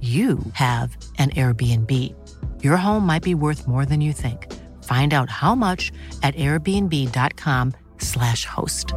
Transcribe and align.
you 0.00 0.38
have 0.52 0.96
an 1.18 1.30
Airbnb. 1.30 2.14
Your 2.62 2.76
home 2.76 3.04
might 3.04 3.24
be 3.24 3.34
worth 3.34 3.66
more 3.66 3.84
than 3.84 4.00
you 4.00 4.12
think. 4.12 4.54
Find 4.84 5.12
out 5.12 5.28
how 5.28 5.56
much 5.56 5.90
at 6.22 6.36
airbnb.com/slash 6.36 8.44
host. 8.44 8.92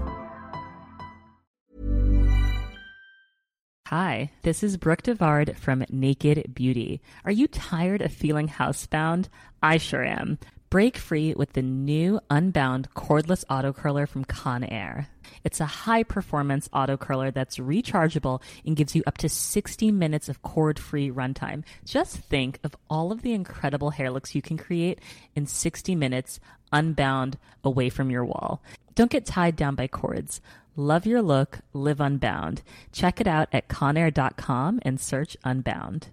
Hi, 3.87 4.31
this 4.43 4.61
is 4.63 4.77
Brooke 4.77 5.01
Devard 5.01 5.57
from 5.57 5.83
Naked 5.89 6.53
Beauty. 6.53 7.01
Are 7.25 7.31
you 7.31 7.47
tired 7.47 8.01
of 8.01 8.13
feeling 8.13 8.47
housebound? 8.47 9.27
I 9.61 9.79
sure 9.79 10.05
am. 10.05 10.37
Break 10.71 10.95
free 10.95 11.33
with 11.33 11.51
the 11.51 11.61
new 11.61 12.21
Unbound 12.29 12.87
cordless 12.95 13.43
auto 13.49 13.73
curler 13.73 14.07
from 14.07 14.23
Conair. 14.23 15.07
It's 15.43 15.59
a 15.59 15.65
high 15.65 16.03
performance 16.03 16.69
auto 16.71 16.95
curler 16.95 17.29
that's 17.29 17.57
rechargeable 17.57 18.41
and 18.65 18.77
gives 18.77 18.95
you 18.95 19.03
up 19.05 19.17
to 19.17 19.27
60 19.27 19.91
minutes 19.91 20.29
of 20.29 20.43
cord 20.43 20.79
free 20.79 21.11
runtime. 21.11 21.65
Just 21.83 22.15
think 22.15 22.57
of 22.63 22.73
all 22.89 23.11
of 23.11 23.21
the 23.21 23.33
incredible 23.33 23.89
hair 23.89 24.09
looks 24.11 24.33
you 24.33 24.41
can 24.41 24.57
create 24.57 24.99
in 25.35 25.45
60 25.45 25.93
minutes 25.93 26.39
unbound 26.71 27.37
away 27.65 27.89
from 27.89 28.09
your 28.09 28.23
wall. 28.23 28.63
Don't 28.95 29.11
get 29.11 29.25
tied 29.25 29.57
down 29.57 29.75
by 29.75 29.87
cords. 29.89 30.39
Love 30.77 31.05
your 31.05 31.21
look, 31.21 31.59
live 31.73 31.99
unbound. 31.99 32.61
Check 32.93 33.19
it 33.19 33.27
out 33.27 33.49
at 33.51 33.67
conair.com 33.67 34.79
and 34.83 35.01
search 35.01 35.35
Unbound. 35.43 36.07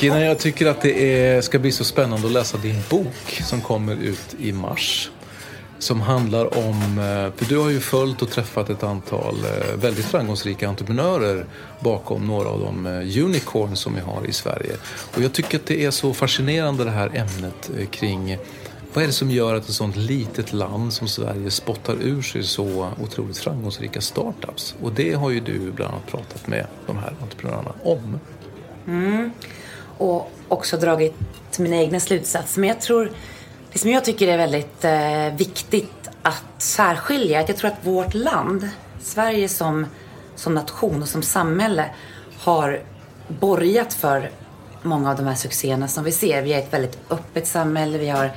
Kina, 0.00 0.24
jag 0.24 0.38
tycker 0.38 0.66
att 0.66 0.80
det 0.80 1.22
är, 1.22 1.40
ska 1.40 1.58
bli 1.58 1.72
så 1.72 1.84
spännande 1.84 2.26
att 2.26 2.32
läsa 2.32 2.58
din 2.58 2.82
bok 2.90 3.42
som 3.44 3.60
kommer 3.60 3.96
ut 3.96 4.36
i 4.38 4.52
mars. 4.52 5.10
Som 5.78 6.00
handlar 6.00 6.58
om, 6.58 6.98
eh, 6.98 7.36
för 7.36 7.44
du 7.48 7.58
har 7.58 7.70
ju 7.70 7.80
följt 7.80 8.22
och 8.22 8.30
träffat 8.30 8.70
ett 8.70 8.82
antal 8.82 9.34
eh, 9.44 9.76
väldigt 9.76 10.04
framgångsrika 10.04 10.68
entreprenörer 10.68 11.46
bakom 11.80 12.26
några 12.26 12.48
av 12.48 12.60
de 12.60 12.86
eh, 12.86 13.24
unicorns 13.24 13.80
som 13.80 13.94
vi 13.94 14.00
har 14.00 14.26
i 14.26 14.32
Sverige. 14.32 14.76
Och 15.16 15.22
jag 15.22 15.32
tycker 15.32 15.58
att 15.58 15.66
det 15.66 15.84
är 15.84 15.90
så 15.90 16.14
fascinerande 16.14 16.84
det 16.84 16.90
här 16.90 17.10
ämnet 17.14 17.70
kring 17.90 18.38
vad 18.94 19.02
är 19.02 19.06
det 19.06 19.12
som 19.12 19.30
gör 19.30 19.54
att 19.54 19.68
ett 19.68 19.74
sånt 19.74 19.96
litet 19.96 20.52
land 20.52 20.92
som 20.92 21.08
Sverige 21.08 21.50
spottar 21.50 21.96
ur 22.02 22.22
sig 22.22 22.42
så 22.42 22.90
otroligt 23.02 23.38
framgångsrika 23.38 24.00
startups? 24.00 24.74
Och 24.82 24.92
det 24.92 25.12
har 25.12 25.30
ju 25.30 25.40
du 25.40 25.72
bland 25.72 25.92
annat 25.92 26.06
pratat 26.06 26.46
med 26.46 26.66
de 26.86 26.98
här 26.98 27.12
entreprenörerna 27.22 27.72
om. 27.82 28.20
Mm 28.86 29.30
och 29.98 30.30
också 30.48 30.76
dragit 30.76 31.14
mina 31.58 31.76
egna 31.76 32.00
slutsatser. 32.00 32.60
Men 32.60 32.68
jag 32.68 32.80
tror, 32.80 33.12
det 33.72 33.78
som 33.78 33.90
jag 33.90 34.04
tycker 34.04 34.28
är 34.28 34.38
väldigt 34.38 34.84
eh, 34.84 35.36
viktigt 35.36 36.08
att 36.22 36.44
särskilja, 36.58 37.40
att 37.40 37.48
jag 37.48 37.58
tror 37.58 37.70
att 37.70 37.86
vårt 37.86 38.14
land, 38.14 38.68
Sverige 39.00 39.48
som, 39.48 39.86
som 40.34 40.54
nation 40.54 41.02
och 41.02 41.08
som 41.08 41.22
samhälle 41.22 41.84
har 42.38 42.82
borgat 43.28 43.94
för 43.94 44.30
många 44.82 45.10
av 45.10 45.16
de 45.16 45.26
här 45.26 45.34
succéerna 45.34 45.88
som 45.88 46.04
vi 46.04 46.12
ser. 46.12 46.42
Vi 46.42 46.52
är 46.52 46.58
ett 46.58 46.72
väldigt 46.72 46.98
öppet 47.10 47.46
samhälle, 47.46 47.98
vi 47.98 48.08
har, 48.08 48.30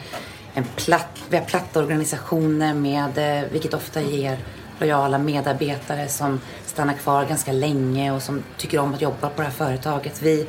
en 0.53 0.63
platt, 0.75 1.23
vi 1.29 1.37
har 1.37 1.45
platta 1.45 1.79
organisationer 1.79 2.73
med, 2.73 3.17
eh, 3.17 3.49
vilket 3.51 3.73
ofta 3.73 4.01
ger 4.01 4.37
lojala 4.79 5.17
medarbetare 5.17 6.07
som 6.07 6.39
stannar 6.65 6.93
kvar 6.93 7.25
ganska 7.25 7.51
länge 7.51 8.11
och 8.11 8.21
som 8.21 8.43
tycker 8.57 8.79
om 8.79 8.93
att 8.93 9.01
jobba 9.01 9.29
på 9.29 9.41
det 9.41 9.43
här 9.43 9.51
företaget. 9.51 10.21
Vi 10.21 10.47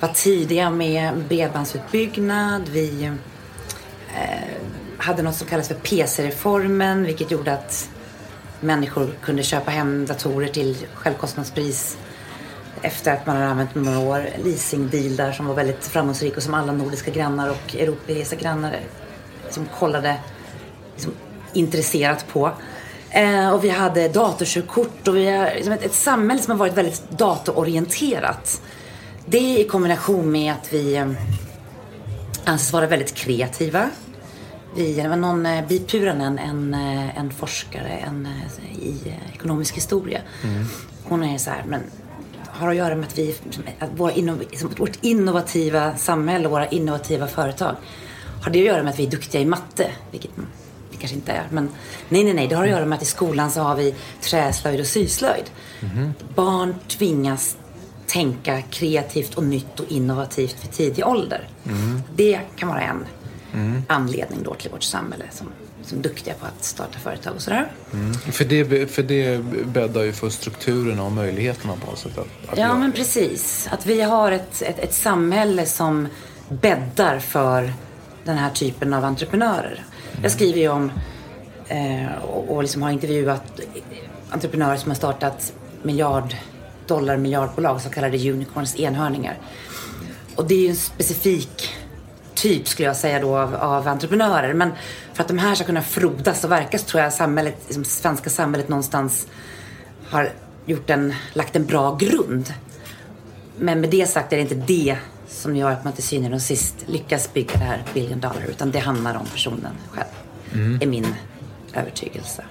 var 0.00 0.08
tidiga 0.08 0.70
med 0.70 1.24
bredbandsutbyggnad. 1.28 2.68
Vi 2.68 3.10
eh, 4.14 4.22
hade 4.98 5.22
något 5.22 5.34
som 5.34 5.46
kallas 5.46 5.68
för 5.68 5.74
PC-reformen 5.74 7.04
vilket 7.04 7.30
gjorde 7.30 7.52
att 7.52 7.88
människor 8.60 9.10
kunde 9.22 9.42
köpa 9.42 9.70
hem 9.70 10.06
datorer 10.06 10.48
till 10.48 10.76
självkostnadspris 10.94 11.96
efter 12.82 13.12
att 13.12 13.26
man 13.26 13.36
hade 13.36 13.48
använt 13.48 13.74
några 13.74 13.98
år. 13.98 14.28
Leasingdealar 14.44 15.32
som 15.32 15.46
var 15.46 15.54
väldigt 15.54 15.84
framgångsrik 15.84 16.36
och 16.36 16.42
som 16.42 16.54
alla 16.54 16.72
nordiska 16.72 17.10
grannar 17.10 17.50
och 17.50 17.74
europeiska 17.74 18.36
grannar 18.36 18.80
som 19.50 19.66
kollade 19.78 20.16
liksom, 20.94 21.12
intresserat 21.52 22.28
på. 22.28 22.50
Eh, 23.10 23.50
och 23.50 23.64
vi 23.64 23.68
hade 23.68 24.08
datorkörkort 24.08 25.08
och 25.08 25.16
vi 25.16 25.30
har 25.30 25.50
liksom 25.54 25.72
ett, 25.72 25.84
ett 25.84 25.94
samhälle 25.94 26.42
som 26.42 26.50
har 26.50 26.58
varit 26.58 26.76
väldigt 26.76 27.10
datororienterat. 27.10 28.60
Det 29.28 29.60
i 29.60 29.64
kombination 29.64 30.32
med 30.32 30.52
att 30.52 30.72
vi 30.72 30.96
eh, 30.96 31.10
anses 32.44 32.72
vara 32.72 32.86
väldigt 32.86 33.14
kreativa. 33.14 33.90
Vi, 34.76 34.94
det 34.94 35.08
var 35.08 35.16
någon, 35.16 35.46
eh, 35.46 35.66
Bi 35.68 35.78
Puranen, 35.78 36.38
en, 36.38 36.74
eh, 36.74 37.18
en 37.18 37.30
forskare 37.30 37.88
en, 37.88 38.28
i 38.82 39.14
ekonomisk 39.34 39.76
historia. 39.76 40.20
Mm. 40.44 40.64
Hon 41.04 41.22
är 41.22 41.38
så 41.38 41.50
här, 41.50 41.64
men 41.66 41.80
har 42.46 42.68
att 42.68 42.76
göra 42.76 42.94
med 42.94 43.06
att 43.06 43.18
vi, 43.18 43.36
att 43.78 43.90
våra 43.96 44.12
innov, 44.12 44.44
vårt 44.78 44.98
innovativa 45.00 45.96
samhälle 45.96 46.48
våra 46.48 46.68
innovativa 46.68 47.26
företag. 47.26 47.76
Har 48.42 48.50
det 48.50 48.58
att 48.58 48.66
göra 48.66 48.82
med 48.82 48.92
att 48.92 48.98
vi 48.98 49.06
är 49.06 49.10
duktiga 49.10 49.40
i 49.40 49.44
matte? 49.44 49.90
Vilket 50.10 50.30
vi 50.90 50.96
kanske 50.96 51.16
inte 51.16 51.32
är. 51.32 51.46
Men 51.50 51.68
nej, 52.08 52.24
nej, 52.24 52.34
nej. 52.34 52.48
Det 52.48 52.54
har 52.54 52.64
att 52.64 52.70
göra 52.70 52.86
med 52.86 52.96
att 52.96 53.02
i 53.02 53.06
skolan 53.06 53.50
så 53.50 53.60
har 53.60 53.76
vi 53.76 53.94
träslöjd 54.20 54.80
och 54.80 54.86
syslöjd. 54.86 55.44
Mm. 55.80 56.12
Barn 56.34 56.74
tvingas 56.88 57.56
tänka 58.06 58.62
kreativt 58.62 59.34
och 59.34 59.44
nytt 59.44 59.80
och 59.80 59.92
innovativt 59.92 60.60
för 60.60 60.68
tidig 60.68 61.06
ålder. 61.06 61.48
Mm. 61.64 62.02
Det 62.16 62.40
kan 62.56 62.68
vara 62.68 62.80
en 62.80 63.04
mm. 63.54 63.82
anledning 63.88 64.42
då 64.42 64.54
till 64.54 64.70
vårt 64.70 64.82
samhälle 64.82 65.24
som, 65.30 65.46
som 65.82 66.02
duktiga 66.02 66.34
på 66.34 66.46
att 66.46 66.64
starta 66.64 66.98
företag 66.98 67.34
och 67.34 67.42
sådär. 67.42 67.72
Mm. 67.92 68.14
För, 68.14 68.44
det, 68.44 68.90
för 68.90 69.02
det 69.02 69.44
bäddar 69.66 70.02
ju 70.02 70.12
för 70.12 70.30
strukturerna 70.30 71.02
och 71.02 71.12
möjligheterna 71.12 71.72
på 71.84 71.90
något 71.90 71.98
sätt. 71.98 72.18
Att, 72.18 72.52
att 72.52 72.58
ja, 72.58 72.78
men 72.78 72.92
precis. 72.92 73.68
Att 73.70 73.86
vi 73.86 74.02
har 74.02 74.32
ett, 74.32 74.62
ett, 74.62 74.78
ett 74.78 74.94
samhälle 74.94 75.66
som 75.66 76.08
bäddar 76.48 77.18
för 77.18 77.72
den 78.24 78.38
här 78.38 78.50
typen 78.50 78.94
av 78.94 79.04
entreprenörer. 79.04 79.84
Jag 80.10 80.18
mm. 80.18 80.30
skriver 80.30 80.60
ju 80.60 80.68
om 80.68 80.90
eh, 81.68 82.22
och, 82.22 82.54
och 82.56 82.62
liksom 82.62 82.82
har 82.82 82.90
intervjuat 82.90 83.60
entreprenörer 84.30 84.76
som 84.76 84.90
har 84.90 84.96
startat 84.96 85.52
miljard 85.82 86.34
dollar 86.88 87.16
miljardbolag, 87.16 87.80
så 87.80 87.90
kallade 87.90 88.30
unicorns, 88.30 88.76
enhörningar. 88.80 89.38
Och 90.36 90.46
det 90.46 90.54
är 90.54 90.58
ju 90.58 90.68
en 90.68 90.76
specifik 90.76 91.74
typ 92.34 92.68
skulle 92.68 92.88
jag 92.88 92.96
säga 92.96 93.20
då 93.20 93.36
av, 93.36 93.54
av 93.54 93.88
entreprenörer. 93.88 94.54
Men 94.54 94.72
för 95.14 95.22
att 95.22 95.28
de 95.28 95.38
här 95.38 95.54
ska 95.54 95.64
kunna 95.64 95.82
frodas 95.82 96.44
och 96.44 96.50
verka 96.50 96.78
så 96.78 96.84
tror 96.84 97.02
jag 97.02 97.12
samhället, 97.12 97.56
liksom, 97.66 97.84
svenska 97.84 98.30
samhället 98.30 98.68
någonstans 98.68 99.26
har 100.08 100.32
gjort 100.66 100.90
en, 100.90 101.14
lagt 101.32 101.56
en 101.56 101.66
bra 101.66 101.96
grund. 101.96 102.54
Men 103.58 103.80
med 103.80 103.90
det 103.90 104.06
sagt 104.06 104.32
är 104.32 104.36
det 104.36 104.42
inte 104.42 104.54
det 104.54 104.96
som 105.28 105.56
gör 105.56 105.70
att 105.70 105.84
man 105.84 105.92
till 105.92 106.04
syvende 106.04 106.36
och 106.36 106.42
sist 106.42 106.74
lyckas 106.86 107.32
bygga 107.32 107.52
det 107.52 107.64
här 107.64 107.82
billion 107.94 108.20
dollar. 108.20 108.46
Utan 108.48 108.70
det 108.70 108.78
handlar 108.78 109.14
om 109.14 109.26
personen 109.26 109.72
själv. 109.90 110.06
Mm. 110.52 110.78
är 110.82 110.86
min 110.86 111.06
övertygelse. 111.74 112.44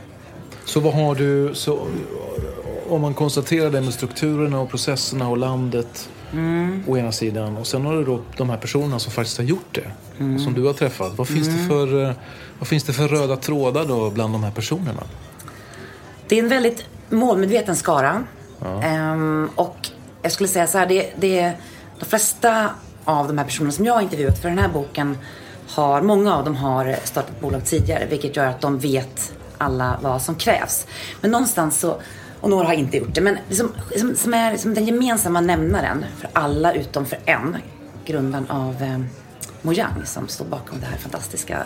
Så 0.65 0.79
vad 0.79 0.93
har 0.93 1.15
du, 1.15 1.55
så, 1.55 1.87
om 2.89 3.01
man 3.01 3.13
konstaterar 3.13 3.69
det 3.71 3.81
med 3.81 3.93
strukturerna 3.93 4.59
och 4.59 4.69
processerna 4.69 5.29
och 5.29 5.37
landet 5.37 6.09
Mm. 6.33 6.83
å 6.87 6.97
ena 6.97 7.11
sidan 7.11 7.57
och 7.57 7.67
sen 7.67 7.85
har 7.85 7.93
du 7.93 8.03
då 8.03 8.21
de 8.37 8.49
här 8.49 8.57
personerna 8.57 8.99
som 8.99 9.11
faktiskt 9.11 9.37
har 9.37 9.45
gjort 9.45 9.67
det 9.71 9.91
Mm. 10.19 10.39
som 10.39 10.53
du 10.53 10.63
har 10.65 10.73
träffat. 10.73 11.13
Vad 11.17 11.27
finns, 11.27 11.47
det 11.47 11.67
för, 11.67 12.03
eh, 12.03 12.11
vad 12.59 12.67
finns 12.67 12.83
det 12.83 12.93
för 12.93 13.07
röda 13.07 13.35
trådar 13.37 13.85
då 13.85 14.09
bland 14.09 14.33
de 14.33 14.43
här 14.43 14.51
personerna? 14.51 15.03
Det 16.27 16.39
är 16.39 16.43
en 16.43 16.49
väldigt 16.49 16.85
målmedveten 17.09 17.75
skara. 17.75 18.23
Ehm, 18.83 19.49
och 19.55 19.89
jag 20.21 20.31
skulle 20.31 20.49
säga 20.49 20.67
så 20.67 20.77
här, 20.77 20.85
det, 20.85 21.09
det, 21.19 21.51
de 21.99 22.05
flesta 22.05 22.69
av 23.03 23.27
de 23.27 23.37
här 23.37 23.45
personerna 23.45 23.71
som 23.71 23.85
jag 23.85 23.93
har 23.93 24.01
intervjuat 24.01 24.41
för 24.41 24.49
den 24.49 24.59
här 24.59 24.69
boken 24.69 25.17
har, 25.69 26.01
många 26.01 26.35
av 26.35 26.45
dem 26.45 26.55
har 26.55 26.95
startat 27.03 27.41
bolag 27.41 27.65
tidigare 27.65 28.05
vilket 28.09 28.35
gör 28.35 28.45
att 28.45 28.61
de 28.61 28.79
vet 28.79 29.33
alla 29.57 29.99
vad 30.01 30.21
som 30.21 30.35
krävs. 30.35 30.87
Men 31.21 31.31
någonstans 31.31 31.79
så, 31.79 32.01
och 32.41 32.49
några 32.49 32.65
har 32.65 32.73
inte 32.73 32.97
gjort 32.97 33.15
det, 33.15 33.21
men 33.21 33.37
det 33.49 33.55
som, 33.55 33.71
som, 33.97 34.15
som 34.15 34.33
är 34.33 34.57
som 34.57 34.73
den 34.73 34.85
gemensamma 34.85 35.41
nämnaren 35.41 36.05
för 36.17 36.29
alla 36.33 36.73
utom 36.73 37.05
för 37.05 37.19
en, 37.25 37.57
grundaren 38.05 38.49
av 38.49 38.83
eh, 38.83 38.99
Mojang 39.61 40.05
som 40.05 40.27
står 40.27 40.45
bakom 40.45 40.79
det 40.79 40.85
här 40.85 40.97
fantastiska 40.97 41.65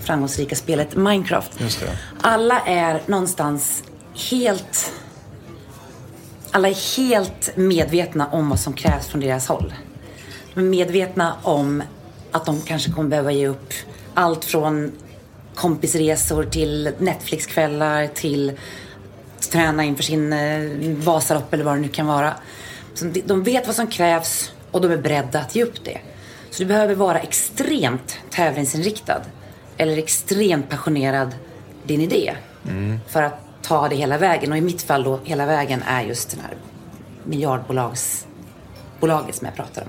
framgångsrika 0.00 0.56
spelet 0.56 0.96
Minecraft. 0.96 1.60
Alla 2.20 2.60
är 2.60 3.02
någonstans 3.06 3.82
helt 4.30 4.92
alla 6.50 6.68
är 6.68 6.96
helt 6.96 7.56
medvetna 7.56 8.26
om 8.26 8.48
vad 8.48 8.60
som 8.60 8.72
krävs 8.72 9.06
från 9.06 9.20
deras 9.20 9.48
håll. 9.48 9.74
De 10.54 10.60
är 10.60 10.64
medvetna 10.64 11.36
om 11.42 11.82
att 12.30 12.46
de 12.46 12.60
kanske 12.60 12.92
kommer 12.92 13.08
behöva 13.10 13.32
ge 13.32 13.48
upp 13.48 13.72
allt 14.14 14.44
från 14.44 14.92
kompisresor 15.54 16.44
till 16.44 16.92
Netflixkvällar 16.98 18.06
till 18.06 18.52
träna 19.48 19.84
inför 19.84 20.02
sin 20.02 20.32
eh, 20.32 20.60
Vasalopp 20.96 21.54
eller 21.54 21.64
vad 21.64 21.76
det 21.76 21.80
nu 21.80 21.88
kan 21.88 22.06
vara. 22.06 22.34
Så 22.94 23.04
de- 23.04 23.22
de 23.26 23.42
vet 23.42 23.66
vad 23.66 23.76
som 23.76 23.86
krävs 23.86 24.52
och 24.70 24.80
de 24.80 24.92
är 24.92 24.96
beredda 24.96 25.40
att 25.40 25.54
ge 25.56 25.62
upp 25.64 25.84
det. 25.84 25.98
Så 26.50 26.62
du 26.62 26.66
behöver 26.66 26.94
vara 26.94 27.18
extremt 27.20 28.18
tävlingsinriktad 28.30 29.20
eller 29.76 29.98
extremt 29.98 30.70
passionerad 30.70 31.34
din 31.84 32.00
idé 32.00 32.34
för 33.08 33.22
att 33.22 33.40
ta 33.62 33.88
det 33.88 33.96
hela 33.96 34.18
vägen. 34.18 34.52
Och 34.52 34.58
i 34.58 34.60
mitt 34.60 34.82
fall 34.82 35.02
då, 35.02 35.20
hela 35.24 35.46
vägen 35.46 35.82
är 35.86 36.02
just 36.02 36.30
den 36.30 36.40
här 36.40 36.54
miljardbolagsbolaget 37.24 39.34
som 39.36 39.46
jag 39.46 39.54
pratar 39.56 39.82
om. 39.82 39.88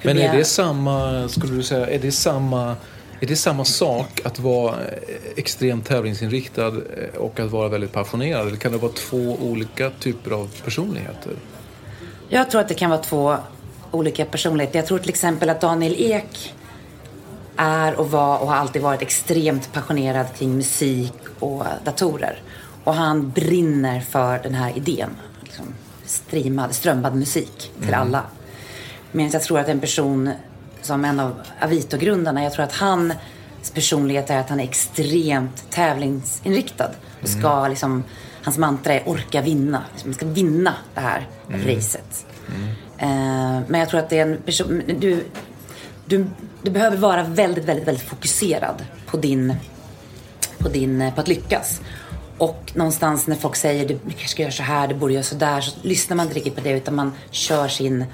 Hur 0.00 0.14
Men 0.14 0.22
är 0.22 0.36
det 0.36 0.44
samma, 0.44 1.28
skulle 1.28 1.54
du 1.56 1.62
säga, 1.62 1.86
är 1.86 1.98
det 1.98 2.12
samma, 2.12 2.76
är 3.20 3.26
det 3.26 3.36
samma 3.36 3.64
sak 3.64 4.20
att 4.24 4.38
vara 4.38 4.74
eh, 4.74 4.98
extremt 5.36 5.86
tävlingsinriktad 5.86 6.66
eh, 6.66 7.16
och 7.18 7.40
att 7.40 7.50
vara 7.50 7.68
väldigt 7.68 7.92
passionerad? 7.92 8.46
Eller 8.46 8.56
kan 8.56 8.72
det 8.72 8.78
vara 8.78 8.92
två 8.92 9.36
olika 9.40 9.90
typer 9.90 10.30
av 10.30 10.50
personligheter? 10.64 11.32
Jag 12.28 12.50
tror 12.50 12.60
att 12.60 12.68
det 12.68 12.74
kan 12.74 12.90
vara 12.90 13.02
två 13.02 13.36
olika 13.90 14.24
personligheter. 14.24 14.78
Jag 14.78 14.86
tror 14.86 14.98
till 14.98 15.08
exempel 15.08 15.50
att 15.50 15.60
Daniel 15.60 15.94
Ek 15.98 16.54
är 17.56 17.94
och 17.94 18.10
var 18.10 18.38
och 18.38 18.48
har 18.48 18.56
alltid 18.56 18.82
varit 18.82 19.02
extremt 19.02 19.72
passionerad 19.72 20.26
kring 20.38 20.56
musik 20.56 21.12
och 21.38 21.64
datorer. 21.84 22.42
Och 22.84 22.94
han 22.94 23.30
brinner 23.30 24.00
för 24.00 24.38
den 24.38 24.54
här 24.54 24.72
idén. 24.76 25.10
Liksom 25.40 25.74
streamad, 26.04 26.74
strömmad 26.74 27.14
musik 27.14 27.72
till 27.84 27.94
alla. 27.94 28.22
Medan 29.12 29.30
jag 29.30 29.42
tror 29.42 29.58
att 29.58 29.68
en 29.68 29.80
person 29.80 30.30
som 30.86 31.04
en 31.04 31.20
av 31.20 31.34
Avito-grundarna, 31.60 32.42
jag 32.42 32.52
tror 32.52 32.64
att 32.64 32.76
hans 32.76 33.70
personlighet 33.74 34.30
är 34.30 34.38
att 34.38 34.48
han 34.48 34.60
är 34.60 34.64
extremt 34.64 35.70
tävlingsinriktad. 35.70 36.90
Och 37.22 37.28
ska 37.28 37.68
liksom, 37.68 38.04
hans 38.42 38.58
mantra 38.58 38.92
är 38.92 39.08
orka 39.08 39.42
vinna. 39.42 39.82
Liksom, 39.92 40.10
man 40.10 40.14
ska 40.14 40.26
vinna 40.26 40.74
det 40.94 41.00
här 41.00 41.28
racet. 41.48 42.26
Eh, 42.98 43.60
men 43.68 43.80
jag 43.80 43.88
tror 43.88 44.00
att 44.00 44.10
det 44.10 44.18
är 44.18 44.26
en 44.26 44.42
person, 44.42 44.82
du, 44.98 45.24
du, 46.06 46.26
du 46.62 46.70
behöver 46.70 46.96
vara 46.96 47.22
väldigt, 47.22 47.64
väldigt, 47.64 47.88
väldigt 47.88 48.04
fokuserad 48.04 48.84
på 49.06 49.16
din, 49.16 49.54
på 50.58 50.68
din, 50.68 51.12
på 51.14 51.20
att 51.20 51.28
lyckas. 51.28 51.80
Och 52.38 52.72
någonstans 52.74 53.26
när 53.26 53.36
folk 53.36 53.56
säger 53.56 53.88
du 53.88 53.98
kanske 53.98 54.28
ska 54.28 54.42
göra 54.42 54.52
så 54.52 54.62
här, 54.62 54.88
du 54.88 54.94
borde 54.94 55.12
göra 55.12 55.24
så 55.24 55.34
där, 55.34 55.60
så 55.60 55.76
lyssnar 55.82 56.16
man 56.16 56.26
inte 56.26 56.36
riktigt 56.36 56.54
på 56.54 56.60
det 56.60 56.70
utan 56.70 56.94
man 56.94 57.12
kör 57.30 57.68
sin, 57.68 58.04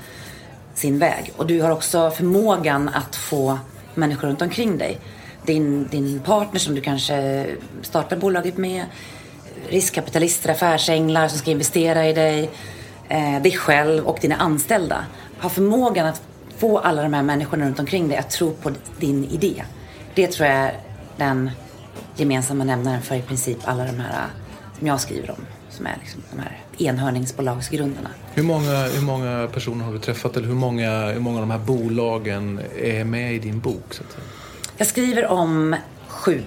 sin 0.75 0.99
väg. 0.99 1.33
Och 1.37 1.47
du 1.47 1.63
har 1.63 1.71
också 1.71 2.11
förmågan 2.11 2.89
att 2.89 3.17
få 3.17 3.59
människor 3.95 4.29
runt 4.29 4.43
omkring 4.43 4.79
dig. 4.79 4.99
Din, 5.47 5.89
din 5.91 6.21
partner 6.21 6.61
som 6.61 6.75
du 6.75 6.81
kanske 6.81 7.47
startar 7.83 8.17
bolaget 8.17 8.57
med, 8.57 8.85
riskkapitalister, 9.69 10.51
affärsänglar 10.51 11.29
som 11.29 11.39
ska 11.39 11.51
investera 11.51 12.09
i 12.09 12.13
dig, 12.13 12.51
eh, 13.09 13.43
dig 13.43 13.53
själv 13.53 14.07
och 14.07 14.19
dina 14.21 14.37
anställda. 14.37 15.05
Har 15.39 15.51
förmågan 15.51 16.07
att 16.07 16.23
få 16.59 16.79
alla 16.79 17.03
de 17.03 17.15
här 17.15 17.23
människorna 17.23 17.67
runt 17.67 17.81
omkring 17.81 18.09
dig 18.09 18.17
att 18.19 18.31
tro 18.31 18.51
på 18.51 18.71
din 18.99 19.25
idé. 19.25 19.65
Det 20.15 20.27
tror 20.27 20.49
jag 20.49 20.57
är 20.57 20.81
den 21.17 21.51
gemensamma 22.17 22.65
nämnaren 22.65 23.03
för 23.03 23.15
i 23.15 23.23
princip 23.23 23.59
alla 23.65 23.85
de 23.85 24.01
här 24.01 24.13
eh, 24.13 24.79
som 24.79 24.87
jag 24.87 25.01
skriver 25.01 25.31
om. 25.31 25.47
Som 25.73 25.87
är 25.87 25.97
liksom 26.01 26.23
de 26.31 26.41
här 26.41 26.61
enhörningsbolagsgrundarna. 26.79 28.09
Hur 28.35 28.43
många, 28.43 28.85
hur 28.85 29.03
många 29.03 29.49
personer 29.53 29.85
har 29.85 29.93
du 29.93 29.99
träffat 29.99 30.37
eller 30.37 30.49
hur 30.49 30.55
många, 30.55 31.07
hur 31.07 31.21
många 31.21 31.37
av 31.37 31.43
de 31.43 31.51
här 31.51 31.59
bolagen 31.59 32.61
är 32.79 33.05
med 33.05 33.35
i 33.35 33.39
din 33.39 33.61
bok? 33.61 33.85
Så 33.91 34.03
att 34.03 34.13
säga? 34.13 34.25
Jag 34.77 34.87
skriver 34.87 35.27
om 35.27 35.77
sju 36.09 36.43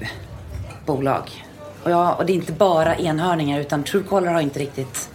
bolag. 0.85 1.45
Och, 1.83 1.91
jag, 1.91 2.19
och 2.19 2.25
det 2.25 2.33
är 2.33 2.35
inte 2.35 2.51
bara 2.51 2.95
enhörningar 2.95 3.59
utan 3.59 3.83
Truecaller 3.83 4.31
har 4.31 4.41
inte 4.41 4.59
riktigt 4.59 5.09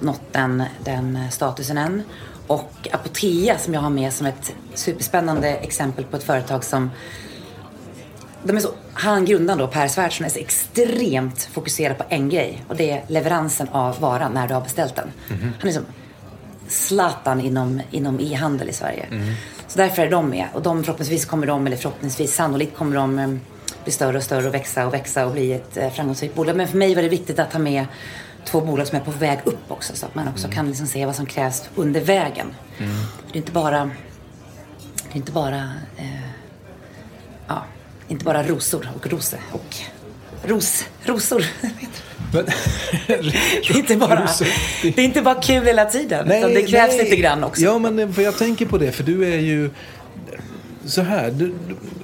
nått 0.00 0.32
den, 0.32 0.62
den 0.84 1.18
statusen 1.30 1.78
än. 1.78 2.02
Och 2.46 2.88
Apotea 2.92 3.58
som 3.58 3.74
jag 3.74 3.80
har 3.80 3.90
med 3.90 4.12
som 4.12 4.26
ett 4.26 4.54
superspännande 4.74 5.48
exempel 5.48 6.04
på 6.04 6.16
ett 6.16 6.22
företag 6.22 6.64
som 6.64 6.90
de 8.44 8.56
är 8.56 8.60
så, 8.60 8.68
han 8.92 9.24
grundaren 9.24 9.58
då, 9.58 9.66
Per 9.66 9.88
Svärdson, 9.88 10.26
är 10.26 10.30
så 10.30 10.38
extremt 10.38 11.42
fokuserad 11.52 11.98
på 11.98 12.04
en 12.08 12.28
grej 12.28 12.64
och 12.68 12.76
det 12.76 12.90
är 12.90 13.04
leveransen 13.08 13.68
av 13.68 14.00
varan 14.00 14.32
när 14.32 14.48
du 14.48 14.54
har 14.54 14.60
beställt 14.60 14.96
den. 14.96 15.12
Han 15.60 15.68
är 15.68 15.72
som 15.72 15.84
Zlatan 16.68 17.40
inom, 17.40 17.80
inom 17.90 18.20
e-handel 18.20 18.68
i 18.68 18.72
Sverige. 18.72 19.06
Så 19.68 19.78
därför 19.78 20.02
är 20.02 20.10
de 20.10 20.30
med. 20.30 20.46
Och 20.52 20.62
de 20.62 20.84
förhoppningsvis 20.84 21.24
kommer 21.24 21.46
de, 21.46 21.66
eller 21.66 21.76
förhoppningsvis 21.76 22.34
sannolikt 22.34 22.76
kommer 22.76 22.96
de 22.96 23.18
eh, 23.18 23.28
bli 23.84 23.92
större 23.92 24.16
och 24.16 24.22
större 24.22 24.48
och 24.48 24.54
växa 24.54 24.86
och 24.86 24.94
växa 24.94 25.26
och 25.26 25.32
bli 25.32 25.52
ett 25.52 25.76
eh, 25.76 25.90
framgångsrikt 25.90 26.34
bolag. 26.34 26.56
Men 26.56 26.68
för 26.68 26.78
mig 26.78 26.94
var 26.94 27.02
det 27.02 27.08
viktigt 27.08 27.38
att 27.38 27.52
ha 27.52 27.60
med 27.60 27.86
två 28.44 28.60
bolag 28.60 28.86
som 28.86 28.98
är 28.98 29.02
på 29.02 29.10
väg 29.10 29.38
upp 29.44 29.70
också 29.70 29.96
så 29.96 30.06
att 30.06 30.14
man 30.14 30.28
också 30.28 30.48
kan 30.48 30.68
liksom 30.68 30.86
se 30.86 31.06
vad 31.06 31.16
som 31.16 31.26
krävs 31.26 31.68
under 31.74 32.00
vägen. 32.00 32.54
Det 33.32 33.32
är 33.32 33.36
inte 33.36 33.52
bara, 33.52 33.90
det 35.02 35.12
är 35.12 35.16
inte 35.16 35.32
bara, 35.32 35.70
eh, 35.96 36.30
ja, 37.46 37.64
inte 38.08 38.24
bara 38.24 38.42
rosor 38.42 38.90
och 38.96 39.06
rose 39.06 39.38
och 39.52 39.76
ros, 40.42 40.84
rosor. 41.04 41.44
Men, 42.32 42.44
Det 43.06 43.70
är 43.70 43.76
inte 43.76 43.96
bara, 43.96 44.24
Rosor. 44.24 44.48
det 44.82 44.98
är 44.98 45.04
inte 45.04 45.22
bara 45.22 45.42
kul 45.42 45.64
hela 45.64 45.84
tiden. 45.84 46.32
utan 46.32 46.54
det 46.54 46.62
krävs 46.62 46.94
nej. 46.96 47.04
lite 47.04 47.16
grann 47.16 47.44
också. 47.44 47.62
Ja, 47.62 47.78
men 47.78 48.14
för 48.14 48.22
jag 48.22 48.38
tänker 48.38 48.66
på 48.66 48.78
det, 48.78 48.92
för 48.92 49.04
du 49.04 49.24
är 49.34 49.38
ju 49.38 49.70
så 50.84 51.02
här, 51.02 51.30
du, 51.30 51.54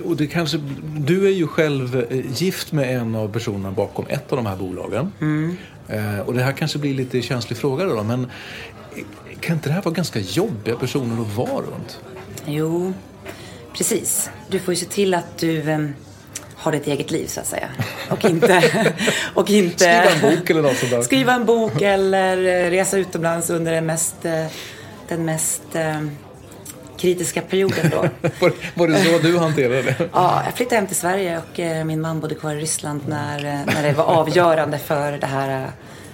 och 0.04 0.16
det 0.16 0.26
kanske, 0.26 0.60
du 0.98 1.26
är 1.26 1.30
ju 1.30 1.46
själv 1.46 2.06
eh, 2.10 2.20
gift 2.34 2.72
med 2.72 2.96
en 2.96 3.14
av 3.14 3.32
personerna 3.32 3.70
bakom 3.70 4.06
ett 4.08 4.32
av 4.32 4.36
de 4.36 4.46
här 4.46 4.56
bolagen. 4.56 5.12
Mm. 5.20 5.56
Eh, 5.88 6.20
och 6.20 6.34
det 6.34 6.42
här 6.42 6.52
kanske 6.52 6.78
blir 6.78 6.94
lite 6.94 7.22
känslig 7.22 7.58
fråga 7.58 7.84
då, 7.84 8.02
men 8.02 8.26
kan 9.40 9.56
inte 9.56 9.68
det 9.68 9.72
här 9.72 9.82
vara 9.82 9.94
ganska 9.94 10.20
jobbiga 10.20 10.76
personer 10.76 11.22
att 11.22 11.34
vara 11.36 11.48
runt? 11.62 12.00
Jo, 12.46 12.92
precis. 13.76 14.30
Du 14.48 14.58
får 14.58 14.74
ju 14.74 14.80
se 14.80 14.86
till 14.86 15.14
att 15.14 15.38
du 15.38 15.70
eh, 15.70 15.78
har 16.56 16.72
ditt 16.72 16.86
eget 16.86 17.10
liv 17.10 17.26
så 17.26 17.40
att 17.40 17.46
säga. 17.46 17.68
Och 18.10 18.24
inte... 18.24 18.62
och 19.34 19.50
inte 19.50 19.78
Skriva 19.78 20.10
en 20.10 20.20
bok 20.20 20.50
eller 20.50 20.62
något 20.62 20.76
sånt 20.76 20.90
där. 20.90 21.02
Skriva 21.02 21.32
en 21.32 21.44
bok 21.44 21.82
eller 21.82 22.36
eh, 22.36 22.70
resa 22.70 22.98
utomlands 22.98 23.50
under 23.50 23.72
den 23.72 23.86
mest, 23.86 24.24
eh, 24.24 24.46
den 25.08 25.24
mest 25.24 25.62
eh, 25.74 26.00
kritiska 26.98 27.40
perioden 27.42 27.90
då. 27.90 27.98
Var, 28.40 28.52
var 28.74 28.88
det 28.88 29.04
så 29.04 29.18
du 29.18 29.38
hanterade 29.38 29.82
det? 29.82 29.94
Ja, 30.12 30.42
jag 30.44 30.54
flyttade 30.54 30.76
hem 30.76 30.86
till 30.86 30.96
Sverige 30.96 31.38
och 31.38 31.60
eh, 31.60 31.84
min 31.84 32.00
man 32.00 32.20
bodde 32.20 32.34
kvar 32.34 32.52
i 32.52 32.60
Ryssland 32.60 33.00
när, 33.08 33.42
när 33.66 33.82
det 33.82 33.92
var 33.92 34.04
avgörande 34.04 34.78
för 34.78 35.12
det 35.12 35.26
här 35.26 35.62
eh, 35.62 35.68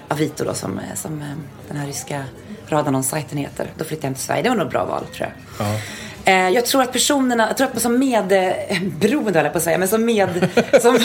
Avito 0.08 0.44
då 0.44 0.54
som, 0.54 0.80
som 0.94 1.22
den 1.68 1.76
här 1.76 1.86
ryska 1.86 2.24
radannonssajten 2.68 3.38
heter. 3.38 3.70
Då 3.78 3.84
flyttade 3.84 4.06
jag 4.06 4.08
hem 4.08 4.14
till 4.14 4.24
Sverige. 4.24 4.42
Det 4.42 4.48
var 4.48 4.56
nog 4.56 4.66
ett 4.66 4.72
bra 4.72 4.84
val 4.84 5.04
tror 5.14 5.28
jag. 5.28 5.66
Ja. 5.66 5.80
Eh, 6.28 6.49
jag 6.49 6.66
tror 6.66 6.82
att 6.82 6.92
personerna, 6.92 7.47
jag 7.49 7.56
tror 7.56 7.66
att 7.66 7.82
som 7.82 7.99
medberoende 7.99 9.38
höll 9.38 9.44
jag 9.44 9.52
på 9.52 9.58
att 9.58 9.64
säga, 9.64 9.78
men 9.78 9.88
som 9.88 10.04
med, 10.04 10.49
som, 10.82 10.99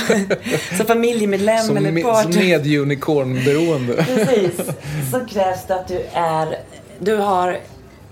som 0.78 0.86
familjemedlem 0.86 1.64
Som, 1.64 1.78
eller 1.78 1.92
med, 1.92 2.04
partner. 2.04 2.32
som 2.32 2.42
med-unicorn-beroende. 2.42 3.94
Precis. 4.04 4.58
Så 5.12 5.26
krävs 5.26 5.68
det 5.68 5.76
att 5.76 5.88
du 5.88 6.06
är, 6.14 6.58
du 7.00 7.16
har 7.16 7.60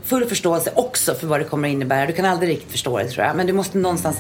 full 0.04 0.26
förståelse 0.26 0.72
också 0.76 1.14
för 1.14 1.28
vad 1.28 1.40
det 1.40 1.44
kommer 1.44 1.68
att 1.70 1.74
innebära. 1.74 2.06
Du 2.06 2.14
kan 2.14 2.26
aldrig 2.26 2.50
riktigt 2.50 2.72
förstå 2.72 2.98
det 2.98 3.08
tror 3.10 3.26
jag. 3.26 3.36
Men 3.36 3.48
du 3.48 3.54
måste 3.54 3.78
någonstans 3.78 4.18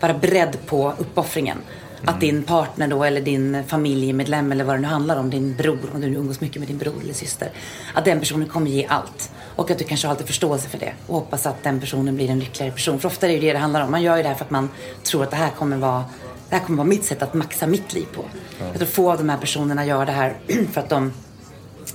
vara 0.00 0.14
beredd 0.14 0.56
på 0.66 0.92
uppoffringen. 0.98 1.58
Att 2.06 2.20
din 2.20 2.42
partner 2.42 2.88
då 2.88 3.04
eller 3.04 3.20
din 3.20 3.64
familjemedlem 3.64 4.52
eller 4.52 4.64
vad 4.64 4.76
det 4.76 4.80
nu 4.80 4.88
handlar 4.88 5.16
om, 5.16 5.30
din 5.30 5.56
bror, 5.56 5.90
om 5.94 6.00
du 6.00 6.10
nu 6.10 6.16
umgås 6.16 6.40
mycket 6.40 6.58
med 6.58 6.68
din 6.68 6.78
bror 6.78 6.94
eller 7.02 7.14
syster. 7.14 7.50
Att 7.94 8.04
den 8.04 8.20
personen 8.20 8.48
kommer 8.48 8.70
ge 8.70 8.86
allt. 8.88 9.30
Och 9.56 9.70
att 9.70 9.78
du 9.78 9.84
kanske 9.84 10.06
har 10.06 10.14
lite 10.14 10.26
förståelse 10.26 10.68
för 10.68 10.78
det. 10.78 10.92
Och 11.06 11.14
hoppas 11.14 11.46
att 11.46 11.62
den 11.62 11.80
personen 11.80 12.16
blir 12.16 12.30
en 12.30 12.38
lyckligare 12.38 12.72
person. 12.72 13.00
För 13.00 13.08
ofta 13.08 13.26
är 13.26 13.28
det 13.28 13.34
ju 13.34 13.40
det 13.40 13.52
det 13.52 13.58
handlar 13.58 13.84
om. 13.84 13.90
Man 13.90 14.02
gör 14.02 14.16
ju 14.16 14.22
det 14.22 14.28
här 14.28 14.36
för 14.36 14.44
att 14.44 14.50
man 14.50 14.68
tror 15.02 15.22
att 15.22 15.30
det 15.30 15.36
här 15.36 15.50
kommer 15.50 15.76
vara 15.76 16.04
det 16.48 16.56
här 16.56 16.66
kommer 16.66 16.76
vara 16.76 16.88
mitt 16.88 17.04
sätt 17.04 17.22
att 17.22 17.34
maxa 17.34 17.66
mitt 17.66 17.92
liv 17.94 18.06
på. 18.14 18.24
Jag 18.58 18.74
tror 18.74 18.86
få 18.86 19.12
av 19.12 19.18
de 19.18 19.28
här 19.28 19.38
personerna 19.38 19.86
gör 19.86 20.06
det 20.06 20.12
här 20.12 20.36
för 20.72 20.80
att 20.80 20.88
de 20.88 21.12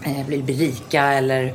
eh, 0.03 0.25
blir, 0.25 0.43
blir 0.43 0.55
rika 0.55 1.03
eller... 1.03 1.53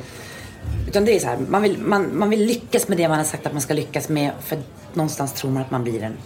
Utan 0.89 1.05
det 1.05 1.17
är 1.17 1.21
så 1.21 1.27
här, 1.27 1.39
man 1.49 1.63
vill, 1.63 1.79
man, 1.79 2.19
man 2.19 2.31
vill 2.31 2.45
lyckas 2.45 2.89
med 2.89 2.99
det 2.99 3.09
man 3.09 3.19
har 3.19 3.25
sagt 3.25 3.47
att 3.47 3.53
man 3.53 3.63
ska 3.63 3.75
lyckas 3.75 4.09
med. 4.09 4.31
För 4.41 4.59
någonstans 4.93 5.33
tror 5.33 5.51
man 5.51 5.63
att 5.63 5.71
man 5.71 5.85
blir 5.85 6.03
en... 6.03 6.17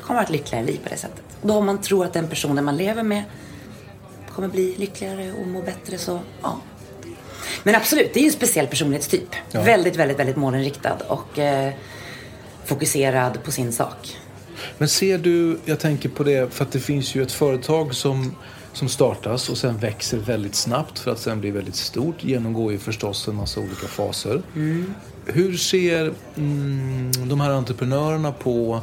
kommer 0.00 0.20
att 0.20 0.28
ha 0.28 0.34
ett 0.34 0.40
lyckligare 0.40 0.66
liv 0.66 0.80
på 0.82 0.88
det 0.88 0.96
sättet. 0.96 1.33
Då 1.46 1.54
om 1.54 1.66
man 1.66 1.80
tror 1.80 2.04
att 2.04 2.12
den 2.12 2.28
personen 2.28 2.64
man 2.64 2.76
lever 2.76 3.02
med 3.02 3.24
kommer 4.34 4.48
bli 4.48 4.74
lyckligare 4.78 5.32
och 5.40 5.46
må 5.46 5.62
bättre 5.62 5.98
så, 5.98 6.20
ja. 6.42 6.60
Men 7.62 7.74
absolut, 7.74 8.14
det 8.14 8.20
är 8.20 8.22
ju 8.22 8.26
en 8.26 8.32
speciell 8.32 8.66
personlighetstyp. 8.66 9.28
Väldigt, 9.52 9.96
väldigt, 9.96 10.18
väldigt 10.18 10.36
målinriktad 10.36 10.96
och 11.08 11.38
eh, 11.38 11.72
fokuserad 12.64 13.42
på 13.44 13.52
sin 13.52 13.72
sak. 13.72 14.16
Men 14.78 14.88
ser 14.88 15.18
du, 15.18 15.58
jag 15.64 15.80
tänker 15.80 16.08
på 16.08 16.24
det, 16.24 16.54
för 16.54 16.64
att 16.64 16.72
det 16.72 16.80
finns 16.80 17.14
ju 17.14 17.22
ett 17.22 17.32
företag 17.32 17.94
som, 17.94 18.34
som 18.72 18.88
startas 18.88 19.48
och 19.48 19.58
sen 19.58 19.78
växer 19.78 20.18
väldigt 20.18 20.54
snabbt 20.54 20.98
för 20.98 21.10
att 21.10 21.18
sen 21.18 21.40
bli 21.40 21.50
väldigt 21.50 21.76
stort. 21.76 22.24
Genomgår 22.24 22.72
ju 22.72 22.78
förstås 22.78 23.28
en 23.28 23.34
massa 23.34 23.60
olika 23.60 23.86
faser. 23.86 24.42
Hur 25.26 25.56
ser 25.56 26.12
mm, 26.36 27.28
de 27.28 27.40
här 27.40 27.50
entreprenörerna 27.50 28.32
på 28.32 28.80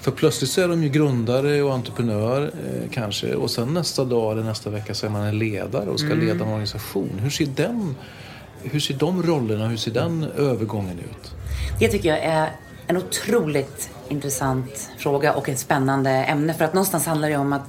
för 0.00 0.10
plötsligt 0.10 0.50
så 0.50 0.60
är 0.60 0.68
de 0.68 0.82
ju 0.82 0.88
grundare 0.88 1.62
och 1.62 1.74
entreprenör 1.74 2.42
eh, 2.42 2.90
kanske 2.90 3.34
och 3.34 3.50
sen 3.50 3.74
nästa 3.74 4.04
dag 4.04 4.32
eller 4.32 4.42
nästa 4.42 4.70
vecka 4.70 4.94
så 4.94 5.06
är 5.06 5.10
man 5.10 5.22
en 5.22 5.38
ledare 5.38 5.90
och 5.90 6.00
ska 6.00 6.14
leda 6.14 6.44
en 6.44 6.50
organisation. 6.50 7.20
Hur 7.22 7.30
ser, 7.30 7.46
den, 7.46 7.96
hur 8.62 8.80
ser 8.80 8.94
de 8.94 9.22
rollerna, 9.22 9.68
hur 9.68 9.76
ser 9.76 9.90
den 9.90 10.24
övergången 10.36 10.98
ut? 10.98 11.34
Det 11.80 11.88
tycker 11.88 12.08
jag 12.08 12.18
är 12.18 12.50
en 12.86 12.96
otroligt 12.96 13.90
intressant 14.08 14.90
fråga 14.98 15.34
och 15.34 15.48
ett 15.48 15.58
spännande 15.58 16.10
ämne. 16.10 16.54
För 16.54 16.64
att 16.64 16.74
någonstans 16.74 17.06
handlar 17.06 17.30
det 17.30 17.36
om 17.36 17.52
att 17.52 17.62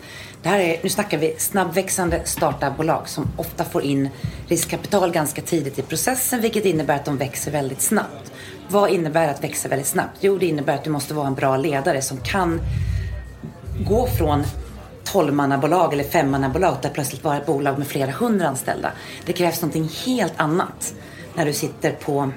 det 0.43 0.49
här 0.49 0.59
är, 0.59 0.79
nu 0.83 0.89
snackar 0.89 1.17
vi 1.17 1.35
snabbväxande 1.37 2.21
startupbolag 2.25 3.09
som 3.09 3.27
ofta 3.37 3.65
får 3.65 3.83
in 3.83 4.09
riskkapital 4.47 5.11
ganska 5.11 5.41
tidigt 5.41 5.79
i 5.79 5.81
processen 5.81 6.41
vilket 6.41 6.65
innebär 6.65 6.95
att 6.95 7.05
de 7.05 7.17
växer 7.17 7.51
väldigt 7.51 7.81
snabbt. 7.81 8.28
Vad 8.71 8.89
innebär 8.89 9.27
att 9.27 9.43
växa 9.43 9.69
väldigt 9.69 9.87
snabbt? 9.87 10.17
Jo, 10.19 10.37
det 10.37 10.45
innebär 10.45 10.75
att 10.75 10.83
du 10.83 10.89
måste 10.89 11.13
vara 11.13 11.27
en 11.27 11.35
bra 11.35 11.57
ledare 11.57 12.01
som 12.01 12.17
kan 12.17 12.61
gå 13.87 14.07
från 14.07 14.43
tolvmannabolag 15.03 15.93
eller 15.93 16.03
femmannabolag 16.03 16.81
till 16.81 16.87
att 16.87 16.93
plötsligt 16.93 17.23
vara 17.23 17.37
ett 17.37 17.45
bolag 17.45 17.77
med 17.77 17.87
flera 17.87 18.11
hundra 18.11 18.47
anställda. 18.47 18.91
Det 19.25 19.33
krävs 19.33 19.61
någonting 19.61 19.89
helt 20.05 20.33
annat 20.37 20.93
när 21.35 21.45
du 21.45 21.53
sitter 21.53 21.91
på 21.91 22.31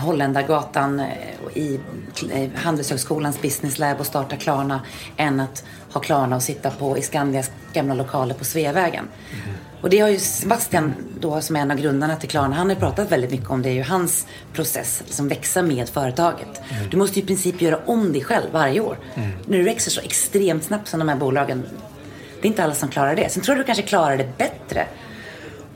Holländargatan 0.00 1.00
eh, 1.00 1.06
i 1.54 1.80
eh, 2.32 2.50
Handelshögskolans 2.54 3.42
business 3.42 3.78
lab 3.78 4.00
och 4.00 4.06
starta 4.06 4.36
Klarna 4.36 4.80
än 5.16 5.40
att 5.40 5.64
ha 5.92 6.00
Klarna 6.00 6.36
och 6.36 6.42
sitta 6.42 6.70
på 6.70 6.98
i 6.98 7.02
Skandias 7.02 7.50
gamla 7.72 7.94
lokaler 7.94 8.34
på 8.34 8.44
Sveavägen. 8.44 9.08
Och 9.80 9.90
det 9.90 9.98
har 9.98 10.08
ju 10.08 10.18
Sebastian 10.18 10.94
då 11.20 11.40
som 11.40 11.56
är 11.56 11.60
en 11.60 11.70
av 11.70 11.76
grundarna 11.76 12.16
till 12.16 12.28
Klarna, 12.28 12.56
han 12.56 12.68
har 12.68 12.76
pratat 12.76 13.12
väldigt 13.12 13.30
mycket 13.30 13.50
om 13.50 13.62
det, 13.62 13.68
är 13.68 13.72
ju 13.72 13.82
hans 13.82 14.26
process, 14.52 15.02
liksom 15.06 15.28
växa 15.28 15.62
med 15.62 15.88
företaget. 15.88 16.62
Du 16.90 16.96
måste 16.96 17.18
ju 17.18 17.22
i 17.22 17.26
princip 17.26 17.60
göra 17.60 17.78
om 17.86 18.12
dig 18.12 18.24
själv 18.24 18.52
varje 18.52 18.80
år. 18.80 18.98
När 19.46 19.58
du 19.58 19.64
växer 19.64 19.90
så 19.90 20.00
extremt 20.00 20.64
snabbt 20.64 20.88
som 20.88 20.98
de 20.98 21.08
här 21.08 21.16
bolagen, 21.16 21.62
det 22.40 22.48
är 22.48 22.50
inte 22.50 22.64
alla 22.64 22.74
som 22.74 22.88
klarar 22.88 23.16
det. 23.16 23.32
Sen 23.32 23.42
tror 23.42 23.56
jag 23.56 23.64
du 23.64 23.66
kanske 23.66 23.82
klarar 23.82 24.16
det 24.16 24.38
bättre 24.38 24.86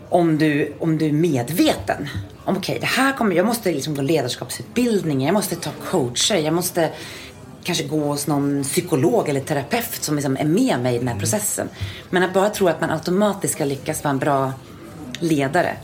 om 0.09 0.38
du, 0.38 0.73
om 0.78 0.99
du 0.99 1.06
är 1.06 1.12
medveten. 1.12 2.09
Om 2.44 2.56
okej, 2.56 2.78
det 2.80 2.87
här 2.87 3.12
kommer, 3.12 3.37
jag 3.37 3.47
måste 3.47 3.73
liksom 3.73 3.94
gå 3.94 4.02
ledarskapsutbildning, 4.02 5.25
jag 5.25 5.35
måste 5.35 5.56
ta 5.56 5.70
coacher, 5.90 6.37
jag 6.37 6.54
måste 6.54 6.92
kanske 7.64 7.85
gå 7.85 8.04
hos 8.04 8.26
någon 8.26 8.62
psykolog 8.62 9.28
eller 9.28 9.40
terapeut 9.40 10.02
som 10.02 10.14
liksom 10.14 10.37
är 10.37 10.44
med 10.44 10.80
mig 10.80 10.94
i 10.94 10.99
den 10.99 11.09
här 11.09 11.18
processen. 11.18 11.68
Men 12.11 12.23
att 12.23 12.35
bara 12.35 12.50
tro 12.50 12.68
att 12.68 12.80
man 12.80 12.90
automatiskt 12.90 13.54
ska 13.54 13.64
lyckas 13.64 14.04
vara 14.04 14.11
en 14.11 14.18
bra 14.18 14.52
ledare. 15.20 15.76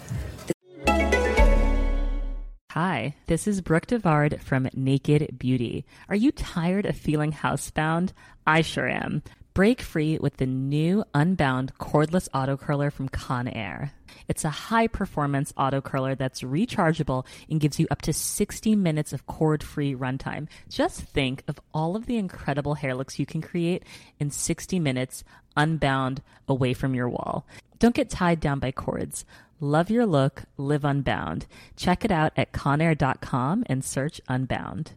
Hi, 2.74 3.14
this 3.26 3.46
is 3.48 3.60
Brooke 3.60 3.86
Devard 3.88 4.40
from 4.42 4.68
Naked 4.72 5.28
Beauty. 5.38 5.82
Are 6.08 6.16
you 6.16 6.32
tired 6.54 6.86
of 6.86 6.96
feeling 6.96 7.32
housebound? 7.32 8.12
I 8.46 8.62
sure 8.62 9.04
am. 9.04 9.22
Break 9.56 9.80
free 9.80 10.18
with 10.18 10.36
the 10.36 10.44
new 10.44 11.02
Unbound 11.14 11.72
cordless 11.78 12.28
auto 12.34 12.58
curler 12.58 12.90
from 12.90 13.08
Conair. 13.08 13.90
It's 14.28 14.44
a 14.44 14.50
high 14.50 14.86
performance 14.86 15.50
auto 15.56 15.80
curler 15.80 16.14
that's 16.14 16.42
rechargeable 16.42 17.24
and 17.48 17.58
gives 17.58 17.80
you 17.80 17.86
up 17.90 18.02
to 18.02 18.12
60 18.12 18.76
minutes 18.76 19.14
of 19.14 19.24
cord 19.24 19.62
free 19.62 19.94
runtime. 19.94 20.46
Just 20.68 21.00
think 21.00 21.42
of 21.48 21.58
all 21.72 21.96
of 21.96 22.04
the 22.04 22.18
incredible 22.18 22.74
hair 22.74 22.94
looks 22.94 23.18
you 23.18 23.24
can 23.24 23.40
create 23.40 23.84
in 24.20 24.30
60 24.30 24.78
minutes 24.78 25.24
unbound 25.56 26.20
away 26.46 26.74
from 26.74 26.94
your 26.94 27.08
wall. 27.08 27.46
Don't 27.78 27.94
get 27.94 28.10
tied 28.10 28.40
down 28.40 28.58
by 28.58 28.72
cords. 28.72 29.24
Love 29.58 29.88
your 29.88 30.04
look, 30.04 30.42
live 30.58 30.84
unbound. 30.84 31.46
Check 31.76 32.04
it 32.04 32.10
out 32.10 32.34
at 32.36 32.52
conair.com 32.52 33.64
and 33.68 33.82
search 33.82 34.20
unbound. 34.28 34.92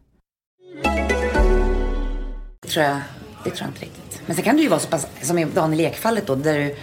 Jag, 2.66 3.02
det 3.44 3.50
tror 3.50 3.60
jag 3.60 3.68
inte 3.70 3.80
riktigt. 3.80 4.20
Men 4.26 4.36
sen 4.36 4.44
kan 4.44 4.56
det 4.56 4.62
ju 4.62 4.68
vara 4.68 4.80
så 4.80 4.88
pass, 4.88 5.06
som 5.22 5.38
i 5.38 5.44
Daniel 5.44 5.80
Ek-fallet 5.80 6.26
då, 6.26 6.34
där, 6.34 6.58
du- 6.58 6.76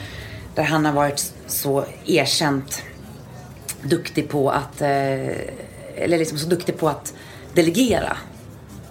där 0.55 0.63
han 0.63 0.85
har 0.85 0.93
varit 0.93 1.33
så 1.47 1.85
erkänt 2.05 2.83
duktig 3.81 4.29
på 4.29 4.51
att, 4.51 4.81
eh, 4.81 4.87
eller 5.95 6.17
liksom 6.17 6.37
så 6.37 6.47
duktig 6.47 6.77
på 6.77 6.89
att 6.89 7.13
delegera. 7.53 8.17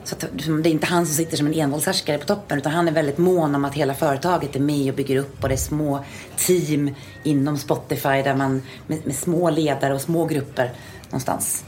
Så 0.04 0.14
att 0.14 0.20
det 0.62 0.68
är 0.68 0.72
inte 0.72 0.86
han 0.86 1.06
som 1.06 1.14
sitter 1.14 1.36
som 1.36 1.46
en 1.46 1.54
envåldshärskare 1.54 2.18
på 2.18 2.24
toppen 2.26 2.58
utan 2.58 2.72
han 2.72 2.88
är 2.88 2.92
väldigt 2.92 3.18
mån 3.18 3.54
om 3.54 3.64
att 3.64 3.74
hela 3.74 3.94
företaget 3.94 4.56
är 4.56 4.60
med 4.60 4.90
och 4.90 4.96
bygger 4.96 5.16
upp 5.16 5.42
och 5.42 5.48
det 5.48 5.54
är 5.54 5.58
små 5.58 6.04
team 6.36 6.94
inom 7.22 7.58
Spotify 7.58 8.22
där 8.22 8.34
man 8.34 8.62
med, 8.86 9.06
med 9.06 9.14
små 9.16 9.50
ledare 9.50 9.94
och 9.94 10.00
små 10.00 10.24
grupper 10.26 10.72
någonstans. 11.08 11.64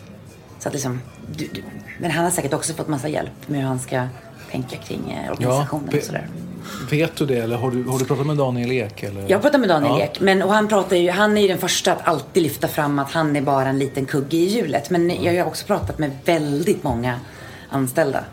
Så 0.59 0.69
att 0.69 0.75
liksom, 0.75 1.01
du, 1.37 1.49
du, 1.53 1.63
men 2.01 2.11
han 2.11 2.25
har 2.25 2.31
säkert 2.31 2.53
också 2.55 2.75
fått 2.75 2.89
massa 2.89 3.09
hjälp 3.09 3.31
med 3.49 3.61
hur 3.61 3.67
han 3.69 3.79
ska 3.81 4.07
tänka 4.51 4.77
kring 4.77 5.11
eh, 5.11 5.33
organisationen 5.33 5.89
pe- 5.89 5.99
och 5.99 6.05
sådär. 6.05 6.29
Vet 6.91 7.17
du 7.17 7.27
det 7.27 7.37
eller 7.39 7.57
har 7.57 7.71
du, 7.71 7.85
har 7.85 7.99
du 7.99 8.05
pratat 8.05 8.27
med 8.27 8.37
Daniel 8.37 8.73
Ek? 8.73 9.03
Eller? 9.03 9.25
Jag 9.29 9.43
pratar 9.43 9.59
med 9.59 9.69
Daniel 9.69 9.93
Ja. 9.99 10.05
Ek, 10.05 10.21
men, 10.21 10.43
och 10.43 10.53
han, 10.55 10.69
pratar 10.69 10.97
ju, 10.97 11.11
han 11.11 11.37
är 11.37 11.43
ju 11.43 11.49
den 11.49 11.59
första 11.59 11.93
att 11.93 12.09
alltid 12.09 12.43
lyfta 12.43 12.69
fram 12.69 12.99
att 12.99 13.11
han 13.11 13.37
är 13.37 13.41
bara 13.41 13.69
en 13.69 13.79
liten 13.79 14.07
kugge 14.07 14.37
i 14.37 14.45
hjulet. 14.45 14.91
Men 14.91 15.23
jag 15.25 15.43
har 15.43 15.45
också 15.51 15.67
pratat 15.67 15.99
med 15.99 16.11
väldigt 16.25 16.83
många 16.83 17.21
anställda 17.69 18.25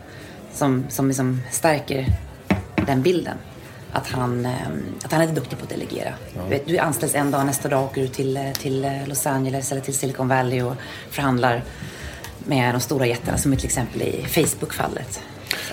som, 0.54 0.84
som 0.88 1.08
liksom 1.08 1.40
stärker 1.50 2.06
den 2.86 3.02
bilden. 3.02 3.36
Att 3.92 4.08
han, 4.08 4.46
eh, 4.46 4.52
att 5.04 5.12
han 5.12 5.20
är 5.20 5.26
duktig 5.26 5.58
på 5.58 5.64
att 5.64 5.70
delegera. 5.70 6.12
Du, 6.44 6.50
vet, 6.50 6.66
du 6.66 6.78
anställs 6.78 7.14
en 7.14 7.30
dag, 7.30 7.46
nästa 7.46 7.68
dag 7.68 7.84
åker 7.84 8.00
du 8.02 8.08
till, 8.08 8.36
eh, 8.36 8.52
till 8.52 8.86
Los 9.06 9.26
Angeles 9.26 9.72
eller 9.72 9.80
till 9.82 9.94
Silicon 9.94 10.28
Valley 10.28 10.62
och 10.62 10.74
förhandlar 11.10 11.62
med 12.44 12.74
de 12.74 12.80
stora 12.80 13.06
jättarna 13.06 13.38
som 13.38 13.56
till 13.56 13.66
exempel 13.66 14.02
i 14.02 14.24
Facebook-fallet. 14.28 15.20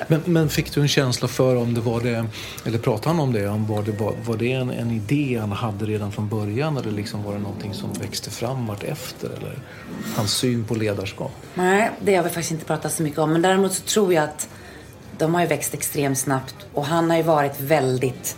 Men, 0.08 0.22
men 0.26 0.50
fick 0.50 0.74
du 0.74 0.82
en 0.82 0.88
känsla 0.88 1.28
för 1.28 1.56
om 1.56 1.74
det 1.74 1.82
var 1.82 2.02
det, 2.02 2.26
eller 2.66 2.78
pratade 2.78 3.10
han 3.10 3.20
om 3.20 3.34
det, 3.34 3.48
om 3.48 3.68
var 3.68 3.84
det, 3.84 3.92
var, 3.92 4.14
var 4.26 4.38
det 4.38 4.52
en, 4.52 4.70
en 4.70 4.92
idé 4.92 5.38
han 5.40 5.52
hade 5.52 5.86
redan 5.86 6.12
från 6.12 6.30
början 6.30 6.78
eller 6.78 6.92
liksom 6.92 7.24
var 7.24 7.34
det 7.34 7.40
någonting 7.40 7.74
som 7.74 7.94
växte 7.94 8.30
fram 8.30 8.70
efter 8.82 9.28
eller 9.28 9.60
hans 10.16 10.32
syn 10.32 10.66
på 10.66 10.76
ledarskap? 10.76 11.32
Nej, 11.54 11.92
det 12.02 12.16
har 12.16 12.24
vi 12.24 12.30
faktiskt 12.30 12.52
inte 12.52 12.66
pratat 12.66 12.94
så 12.94 13.04
mycket 13.04 13.20
om. 13.20 13.34
Men 13.34 13.42
däremot 13.42 13.74
så 13.74 13.84
tror 13.84 14.14
jag 14.14 14.24
att 14.24 14.50
de 15.18 15.34
har 15.34 15.42
ju 15.42 15.48
växt 15.48 15.74
extremt 15.74 16.18
snabbt 16.18 16.56
och 16.74 16.86
han 16.86 17.10
har 17.10 17.18
ju 17.18 17.24
varit 17.24 17.62
väldigt 17.62 18.38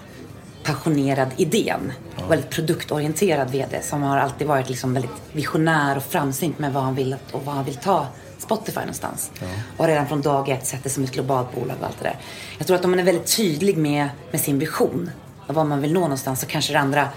passionerad 0.63 1.29
idén. 1.37 1.91
Väldigt 2.29 2.49
produktorienterad 2.49 3.51
VD 3.51 3.81
som 3.81 4.03
har 4.03 4.17
alltid 4.17 4.47
varit 4.47 4.69
liksom 4.69 4.93
väldigt 4.93 5.11
visionär 5.31 5.97
och 5.97 6.03
framsynt 6.03 6.59
med 6.59 6.73
vad 6.73 6.83
han 6.83 6.95
vill 6.95 7.15
och 7.31 7.45
vad 7.45 7.55
han 7.55 7.65
vill 7.65 7.75
ta 7.75 8.07
Spotify 8.45 8.79
någonstans. 8.79 9.31
Och 9.77 9.87
redan 9.87 10.07
från 10.07 10.21
dag 10.21 10.49
ett 10.49 10.65
sett 10.65 10.83
det 10.83 10.89
som 10.89 11.03
ett 11.03 11.11
globalt 11.11 11.55
bolag 11.55 11.77
och 11.79 11.85
allt 11.85 11.99
det 11.99 12.03
där. 12.03 12.17
Jag 12.57 12.67
tror 12.67 12.77
att 12.77 12.85
om 12.85 12.91
man 12.91 12.99
är 12.99 13.03
väldigt 13.03 13.37
tydlig 13.37 13.77
med, 13.77 14.09
med 14.31 14.41
sin 14.41 14.59
vision 14.59 15.11
och 15.47 15.55
vad 15.55 15.65
man 15.65 15.81
vill 15.81 15.93
nå 15.93 15.99
någonstans 15.99 16.39
så 16.39 16.45
kanske 16.45 16.73
det 16.73 16.79
andra 16.79 17.09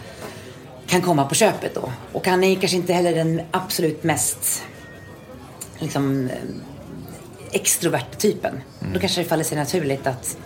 kan 0.86 1.02
komma 1.02 1.24
på 1.24 1.34
köpet 1.34 1.74
då. 1.74 1.92
Och 2.12 2.26
han 2.26 2.44
är 2.44 2.54
kanske 2.54 2.76
inte 2.76 2.92
heller 2.92 3.14
den 3.14 3.40
absolut 3.50 4.04
mest 4.04 4.62
liksom, 5.78 6.30
extroverta 7.50 8.18
typen. 8.18 8.60
Då 8.94 9.00
kanske 9.00 9.22
det 9.22 9.28
faller 9.28 9.44
sig 9.44 9.58
naturligt 9.58 10.06
att 10.06 10.38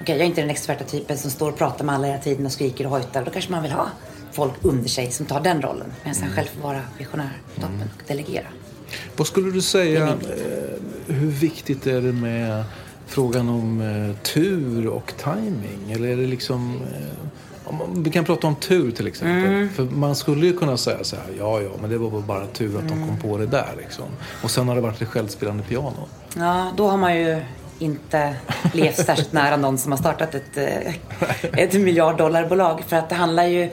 okej, 0.00 0.14
jag 0.14 0.20
är 0.20 0.26
inte 0.26 0.40
den 0.40 0.50
extroverta 0.50 0.84
typen 0.84 1.18
som 1.18 1.30
står 1.30 1.50
och 1.50 1.58
pratar 1.58 1.84
med 1.84 1.94
alla 1.94 2.06
hela 2.06 2.18
tiden 2.18 2.46
och 2.46 2.52
skriker 2.52 2.84
och 2.84 2.90
hojtar. 2.90 3.24
Då 3.24 3.30
kanske 3.30 3.50
man 3.50 3.62
vill 3.62 3.72
ha 3.72 3.88
folk 4.32 4.52
under 4.62 4.88
sig 4.88 5.10
som 5.10 5.26
tar 5.26 5.40
den 5.40 5.62
rollen. 5.62 5.92
Medan 6.04 6.22
han 6.22 6.32
själv 6.32 6.46
får 6.46 6.60
vara 6.62 6.80
visionär 6.98 7.38
på 7.54 7.60
toppen 7.60 7.90
och 7.96 8.02
delegera. 8.06 8.46
Vad 9.16 9.26
skulle 9.26 9.50
du 9.50 9.60
säga, 9.62 10.08
eh, 10.08 11.14
hur 11.14 11.30
viktigt 11.30 11.86
är 11.86 12.00
det 12.00 12.12
med 12.12 12.64
frågan 13.06 13.48
om 13.48 13.80
eh, 13.80 14.16
tur 14.22 14.86
och 14.88 15.12
timing? 15.24 15.92
Eller 15.92 16.08
är 16.08 16.16
det 16.16 16.26
liksom... 16.26 16.80
Eh, 16.82 17.28
om 17.66 18.02
vi 18.02 18.10
kan 18.10 18.24
prata 18.24 18.46
om 18.46 18.56
tur 18.56 18.90
till 18.90 19.06
exempel. 19.06 19.52
Mm. 19.52 19.68
För 19.68 19.84
man 19.84 20.14
skulle 20.16 20.46
ju 20.46 20.56
kunna 20.56 20.76
säga 20.76 21.04
så 21.04 21.16
här, 21.16 21.24
ja 21.38 21.60
ja, 21.60 21.70
men 21.80 21.90
det 21.90 21.98
var 21.98 22.20
bara 22.20 22.46
tur 22.46 22.78
att 22.78 22.88
de 22.88 22.94
Mm. 22.94 23.08
kom 23.08 23.18
på 23.30 23.38
det 23.38 23.46
där 23.46 23.74
liksom. 23.78 24.04
Och 24.42 24.50
sen 24.50 24.68
har 24.68 24.74
det 24.74 24.80
varit 24.80 25.02
ett 25.02 25.08
självspelande 25.08 25.62
piano. 25.62 26.08
Ja, 26.36 26.72
då 26.76 26.88
har 26.88 26.96
man 26.96 27.16
ju 27.16 27.40
inte 27.78 28.34
levt 28.72 28.96
särskilt 29.06 29.32
nära 29.32 29.56
någon 29.56 29.78
som 29.78 29.92
har 29.92 29.98
startat 29.98 30.34
ett, 30.34 30.56
ett 31.42 31.72
miljarddollarbolag. 31.74 32.84
För 32.88 32.96
att 32.96 33.08
det 33.08 33.14
handlar 33.14 33.44
ju... 33.46 33.70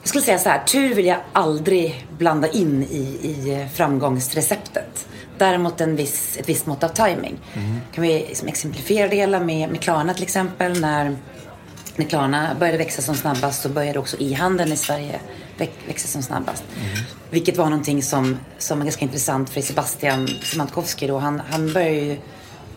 Jag 0.00 0.08
skulle 0.08 0.24
säga 0.24 0.38
så 0.38 0.48
här, 0.48 0.64
tur 0.64 0.94
vill 0.94 1.06
jag 1.06 1.18
aldrig 1.32 2.06
blanda 2.18 2.48
in 2.48 2.82
i, 2.82 2.96
i 2.96 3.68
framgångsreceptet. 3.74 5.08
Däremot 5.38 5.80
en 5.80 5.96
viss, 5.96 6.36
ett 6.36 6.48
visst 6.48 6.66
mått 6.66 6.84
av 6.84 6.88
timing. 6.88 7.38
Kan 7.92 8.02
vi 8.02 8.18
liksom 8.18 8.48
exemplifiera 8.48 9.08
det 9.08 9.16
hela 9.16 9.40
med, 9.40 9.70
med 9.70 9.80
Klarna 9.80 10.14
till 10.14 10.22
exempel. 10.22 10.80
När, 10.80 11.16
när 11.96 12.04
Klarna 12.06 12.56
började 12.58 12.78
växa 12.78 13.02
som 13.02 13.14
snabbast 13.14 13.62
så 13.62 13.68
började 13.68 13.98
också 13.98 14.16
e-handeln 14.20 14.72
i 14.72 14.76
Sverige 14.76 15.20
väx, 15.58 15.72
växa 15.88 16.08
som 16.08 16.22
snabbast. 16.22 16.64
Vilket 17.30 17.56
var 17.56 17.64
någonting 17.64 18.02
som, 18.02 18.38
som 18.58 18.78
var 18.78 18.84
ganska 18.84 19.04
intressant 19.04 19.50
för 19.50 19.60
Sebastian 19.60 20.28
Siemiatkowski 20.42 21.06
då. 21.06 21.18
Han, 21.18 21.42
han 21.50 21.72
började 21.72 21.96
ju 21.96 22.16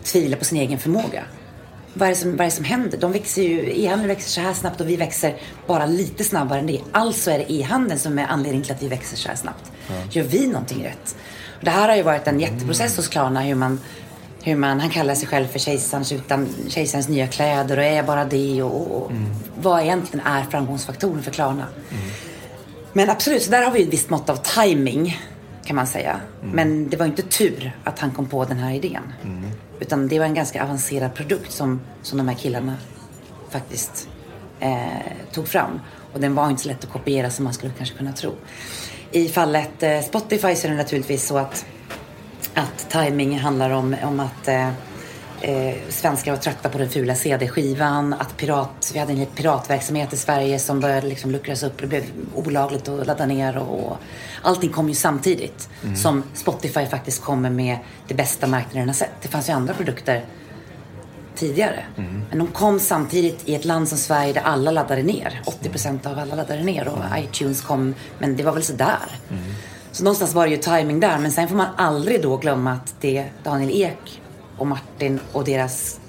tvivla 0.04 0.36
på 0.36 0.44
sin 0.44 0.58
egen 0.58 0.78
förmåga. 0.78 1.24
Vad 1.94 2.08
är 2.08 2.12
det 2.12 2.18
som, 2.18 2.36
vad 2.36 2.46
är 2.46 2.50
som 2.50 2.64
händer? 2.64 2.98
De 2.98 3.12
växer 3.12 3.42
ju, 3.42 3.84
e-handeln 3.84 4.08
växer 4.08 4.30
så 4.30 4.40
här 4.40 4.54
snabbt 4.54 4.80
och 4.80 4.88
vi 4.88 4.96
växer 4.96 5.36
bara 5.66 5.86
lite 5.86 6.24
snabbare 6.24 6.58
än 6.58 6.66
det. 6.66 6.80
Alltså 6.92 7.30
är 7.30 7.38
det 7.38 7.52
e-handeln 7.52 8.00
som 8.00 8.18
är 8.18 8.26
anledningen 8.26 8.64
till 8.64 8.74
att 8.74 8.82
vi 8.82 8.88
växer 8.88 9.16
så 9.16 9.28
här 9.28 9.36
snabbt. 9.36 9.72
Gör 10.10 10.24
vi 10.24 10.46
någonting 10.46 10.84
rätt? 10.84 11.16
Och 11.58 11.64
det 11.64 11.70
här 11.70 11.88
har 11.88 11.96
ju 11.96 12.02
varit 12.02 12.26
en 12.26 12.40
jätteprocess 12.40 12.96
hos 12.96 13.08
Klarna 13.08 13.40
hur 13.40 13.54
man 13.54 13.80
hur 14.44 14.56
man, 14.56 14.80
han 14.80 14.90
kallar 14.90 15.14
sig 15.14 15.28
själv 15.28 15.46
för 15.46 15.58
kejsarens, 15.58 16.12
utan, 16.12 16.48
kejsarens 16.68 17.08
nya 17.08 17.26
kläder 17.26 17.78
och 17.78 17.84
är 17.84 18.02
bara 18.02 18.24
det 18.24 18.62
och, 18.62 18.96
och 18.96 19.12
vad 19.60 19.82
egentligen 19.82 20.26
är 20.26 20.42
framgångsfaktorn 20.42 21.22
för 21.22 21.30
Klarna. 21.30 21.66
Men 22.92 23.10
absolut, 23.10 23.42
så 23.42 23.50
där 23.50 23.62
har 23.62 23.70
vi 23.70 23.82
ett 23.82 23.92
visst 23.92 24.10
mått 24.10 24.30
av 24.30 24.36
timing 24.36 25.20
kan 25.64 25.76
man 25.76 25.86
säga. 25.86 26.20
Men 26.52 26.88
det 26.88 26.96
var 26.96 27.06
inte 27.06 27.22
tur 27.22 27.72
att 27.84 27.98
han 27.98 28.10
kom 28.10 28.26
på 28.28 28.44
den 28.44 28.58
här 28.58 28.74
idén. 28.74 29.12
Utan 29.80 30.08
det 30.08 30.18
var 30.18 30.26
en 30.26 30.34
ganska 30.34 30.64
avancerad 30.64 31.14
produkt 31.14 31.52
som, 31.52 31.80
som 32.02 32.18
de 32.18 32.28
här 32.28 32.36
killarna 32.36 32.76
faktiskt 33.50 34.08
eh, 34.60 34.78
tog 35.32 35.48
fram. 35.48 35.80
Och 36.12 36.20
den 36.20 36.34
var 36.34 36.50
inte 36.50 36.62
så 36.62 36.68
lätt 36.68 36.84
att 36.84 36.90
kopiera 36.90 37.30
som 37.30 37.44
man 37.44 37.54
skulle 37.54 37.72
kanske 37.76 37.96
kunna 37.96 38.12
tro. 38.12 38.34
I 39.10 39.28
fallet 39.28 39.82
eh, 39.82 40.00
Spotify 40.00 40.54
så 40.54 40.66
är 40.66 40.70
det 40.70 40.76
naturligtvis 40.76 41.26
så 41.26 41.38
att, 41.38 41.66
att 42.54 42.90
timing 42.90 43.38
handlar 43.38 43.70
om, 43.70 43.96
om 44.04 44.20
att 44.20 44.48
eh, 44.48 44.70
eh, 45.44 45.74
svenskar 45.88 46.32
var 46.32 46.38
trötta 46.38 46.68
på 46.68 46.78
den 46.78 46.90
fula 46.90 47.14
CD-skivan. 47.14 48.12
Att 48.12 48.36
pirat, 48.36 48.90
vi 48.92 48.98
hade 48.98 49.12
en 49.12 49.26
piratverksamhet 49.26 50.12
i 50.12 50.16
Sverige 50.16 50.58
som 50.58 50.80
började 50.80 51.06
liksom 51.06 51.30
luckras 51.30 51.62
upp. 51.62 51.80
Det 51.80 51.86
blev 51.86 52.04
olagligt 52.34 52.88
att 52.88 53.06
ladda 53.06 53.26
ner 53.26 53.58
och, 53.58 53.86
och 53.86 53.96
allting 54.42 54.70
kom 54.70 54.88
ju 54.88 54.94
samtidigt. 54.94 55.68
Som 55.96 56.22
Spotify 56.34 56.86
faktiskt 56.86 57.22
kommer 57.22 57.50
med 57.50 57.78
det 58.08 58.14
bästa 58.14 58.46
marknaden 58.46 58.88
har 58.88 58.94
sett. 58.94 59.22
Det 59.22 59.28
fanns 59.28 59.48
ju 59.48 59.52
andra 59.52 59.74
produkter 59.74 60.24
tidigare. 61.34 61.84
Men 62.28 62.38
de 62.38 62.46
kom 62.46 62.80
samtidigt 62.80 63.48
i 63.48 63.54
ett 63.54 63.64
land 63.64 63.88
som 63.88 63.98
Sverige 63.98 64.32
där 64.32 64.40
alla 64.40 64.70
laddade 64.70 65.02
ner. 65.02 65.42
80% 65.62 66.06
av 66.06 66.18
alla 66.18 66.34
laddade 66.34 66.62
ner 66.62 66.88
och 66.88 66.98
iTunes 67.18 67.60
kom, 67.62 67.94
men 68.18 68.36
det 68.36 68.42
var 68.42 68.52
väl 68.52 68.62
sådär. 68.62 69.18
Så 69.92 70.04
någonstans 70.04 70.34
var 70.34 70.46
det 70.46 70.50
ju 70.50 70.56
timing 70.56 71.00
där. 71.00 71.18
Men 71.18 71.32
sen 71.32 71.48
får 71.48 71.56
man 71.56 71.66
aldrig 71.76 72.22
då 72.22 72.36
glömma 72.36 72.72
att 72.72 72.94
det 73.00 73.24
Daniel 73.42 73.70
Ek 73.70 74.20
och 74.58 74.66
Martin 74.66 75.20
och 75.32 75.44
deras 75.44 76.00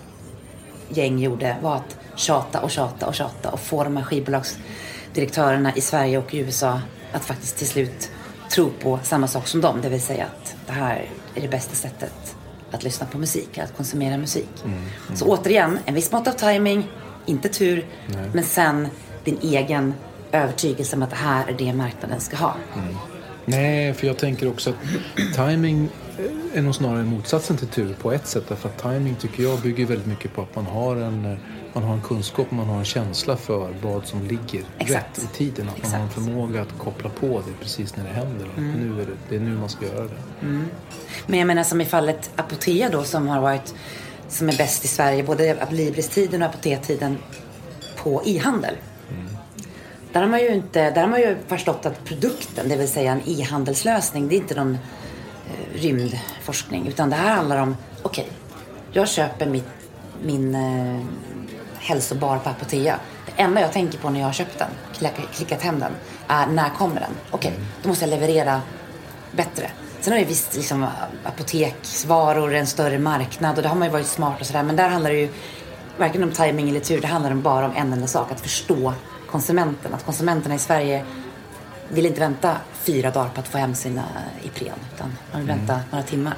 gäng 0.89 1.19
gjorde 1.19 1.57
var 1.61 1.75
att 1.75 1.97
tjata 2.15 2.61
och 2.61 2.71
tjata 2.71 3.07
och 3.07 3.15
tjata 3.15 3.49
och 3.49 3.59
få 3.59 3.83
de 3.83 3.97
här 3.97 4.03
skivbolagsdirektörerna 4.03 5.75
i 5.75 5.81
Sverige 5.81 6.17
och 6.17 6.33
i 6.33 6.37
USA 6.37 6.81
att 7.11 7.25
faktiskt 7.25 7.57
till 7.57 7.67
slut 7.67 8.11
tro 8.51 8.69
på 8.81 8.99
samma 9.03 9.27
sak 9.27 9.47
som 9.47 9.61
dem. 9.61 9.81
Det 9.81 9.89
vill 9.89 10.01
säga 10.01 10.25
att 10.25 10.55
det 10.67 10.73
här 10.73 11.05
är 11.35 11.41
det 11.41 11.47
bästa 11.47 11.75
sättet 11.75 12.35
att 12.71 12.83
lyssna 12.83 13.07
på 13.07 13.17
musik, 13.17 13.57
att 13.57 13.77
konsumera 13.77 14.17
musik. 14.17 14.49
Så 15.15 15.25
återigen, 15.25 15.79
en 15.85 15.93
viss 15.93 16.11
mått 16.11 16.27
av 16.27 16.31
timing, 16.31 16.87
inte 17.25 17.49
tur, 17.49 17.85
men 18.33 18.43
sen 18.43 18.87
din 19.23 19.37
egen 19.41 19.93
övertygelse 20.31 20.95
om 20.95 21.03
att 21.03 21.09
det 21.09 21.15
här 21.15 21.47
är 21.47 21.53
det 21.53 21.73
marknaden 21.73 22.19
ska 22.19 22.37
ha. 22.37 22.55
Nej, 23.45 23.93
för 23.93 24.07
jag 24.07 24.17
tänker 24.17 24.47
också 24.47 24.69
att 24.69 25.35
timing 25.35 25.89
är 26.53 26.61
nog 26.61 26.75
snarare 26.75 27.03
motsatsen 27.03 27.57
till 27.57 27.67
tur 27.67 27.95
på 28.01 28.11
ett 28.11 28.27
sätt. 28.27 28.43
Därför 28.47 28.69
att 28.69 28.77
timing 28.81 29.15
tycker 29.15 29.43
jag 29.43 29.59
bygger 29.59 29.85
väldigt 29.85 30.07
mycket 30.07 30.33
på 30.33 30.41
att 30.41 30.55
man 30.55 30.65
har 30.65 30.95
en, 30.95 31.37
man 31.73 31.83
har 31.83 31.93
en 31.93 32.01
kunskap 32.01 32.47
och 32.49 32.53
man 32.53 32.65
har 32.65 32.77
en 32.79 32.85
känsla 32.85 33.37
för 33.37 33.73
vad 33.81 34.07
som 34.07 34.21
ligger 34.23 34.63
Exakt. 34.77 35.17
rätt 35.17 35.23
i 35.23 35.37
tiden. 35.37 35.69
Att 35.69 35.83
man 35.83 35.91
har 35.91 35.99
en 35.99 36.05
Exakt. 36.05 36.25
förmåga 36.25 36.61
att 36.61 36.77
koppla 36.77 37.09
på 37.09 37.27
det 37.27 37.63
precis 37.63 37.95
när 37.95 38.03
det 38.03 38.09
händer. 38.09 38.47
Och 38.55 38.61
Nu 38.61 39.01
är 39.01 39.05
det, 39.05 39.11
det 39.29 39.35
är 39.35 39.39
nu 39.39 39.57
man 39.57 39.69
ska 39.69 39.85
göra 39.85 40.03
det. 40.03 40.47
Men 41.27 41.39
jag 41.39 41.47
menar 41.47 41.63
som 41.63 41.81
i 41.81 41.85
fallet 41.85 42.31
Apotea 42.35 42.89
då 42.89 43.03
som 43.03 43.27
har 43.27 43.41
varit 43.41 43.75
som 44.27 44.49
är 44.49 44.57
bäst 44.57 44.85
i 44.85 44.87
Sverige, 44.87 45.23
både 45.23 45.67
Libris-tiden 45.71 46.41
och 46.41 46.47
Apotea-tiden 46.47 47.17
på 47.95 48.21
e-handel. 48.25 48.75
Där 50.13 50.21
har 50.21 50.27
man 50.27 50.39
ju 50.39 50.53
inte, 50.53 50.91
där 50.91 51.01
har 51.01 51.09
man 51.09 51.19
ju 51.19 51.37
förstått 51.47 51.85
att 51.85 52.05
produkten, 52.05 52.69
det 52.69 52.75
vill 52.75 52.87
säga 52.87 53.11
en 53.11 53.21
e-handelslösning, 53.25 54.27
det 54.27 54.35
är 54.35 54.37
inte 54.37 54.55
någon 54.55 54.77
rymdforskning. 55.73 56.87
Utan 56.87 57.09
det 57.09 57.15
här 57.15 57.35
handlar 57.35 57.61
om, 57.61 57.77
okej, 58.01 58.27
jag 58.91 59.09
köper 59.09 59.45
mitt, 59.45 59.67
min 60.23 60.55
eh, 60.55 61.05
hälsobar 61.79 62.37
på 62.37 62.49
Apotea. 62.49 62.99
Det 63.25 63.41
enda 63.41 63.61
jag 63.61 63.71
tänker 63.71 63.97
på 63.97 64.09
när 64.09 64.19
jag 64.19 64.27
har 64.27 64.33
köpt 64.33 64.59
den, 64.59 64.69
klickat, 64.93 65.31
klickat 65.33 65.61
hem 65.61 65.79
den, 65.79 65.91
är 66.27 66.47
när 66.47 66.69
kommer 66.69 66.99
den? 66.99 67.11
Okej, 67.31 67.53
då 67.81 67.89
måste 67.89 68.05
jag 68.05 68.09
leverera 68.09 68.61
bättre. 69.31 69.71
Sen 70.01 70.13
har 70.13 70.19
ju 70.19 70.25
visst 70.25 70.55
liksom, 70.55 70.87
apoteksvaror 71.23 72.53
en 72.53 72.67
större 72.67 72.99
marknad 72.99 73.57
och 73.57 73.63
det 73.63 73.69
har 73.69 73.75
man 73.75 73.87
ju 73.87 73.91
varit 73.91 74.07
smart 74.07 74.39
och 74.39 74.45
sådär. 74.45 74.63
Men 74.63 74.75
där 74.75 74.89
handlar 74.89 75.11
det 75.11 75.17
ju 75.17 75.29
varken 75.97 76.23
om 76.23 76.31
timing 76.31 76.69
eller 76.69 76.79
tur. 76.79 77.01
Det 77.01 77.07
handlar 77.07 77.33
bara 77.33 77.65
om 77.65 77.71
en 77.75 77.93
enda 77.93 78.07
sak. 78.07 78.31
Att 78.31 78.39
förstå 78.39 78.93
konsumenten. 79.31 79.93
Att 79.93 80.05
konsumenterna 80.05 80.55
i 80.55 80.59
Sverige 80.59 81.05
vill 81.89 82.05
inte 82.05 82.19
vänta 82.19 82.57
fyra 82.73 83.11
dagar 83.11 83.29
på 83.29 83.39
att 83.39 83.47
få 83.47 83.57
hem 83.57 83.75
sina 83.75 84.03
Ipren. 84.43 84.79
Utan 84.95 85.13
man 85.31 85.41
vill 85.41 85.47
vänta 85.47 85.79
några 85.91 86.03
timmar. 86.03 86.33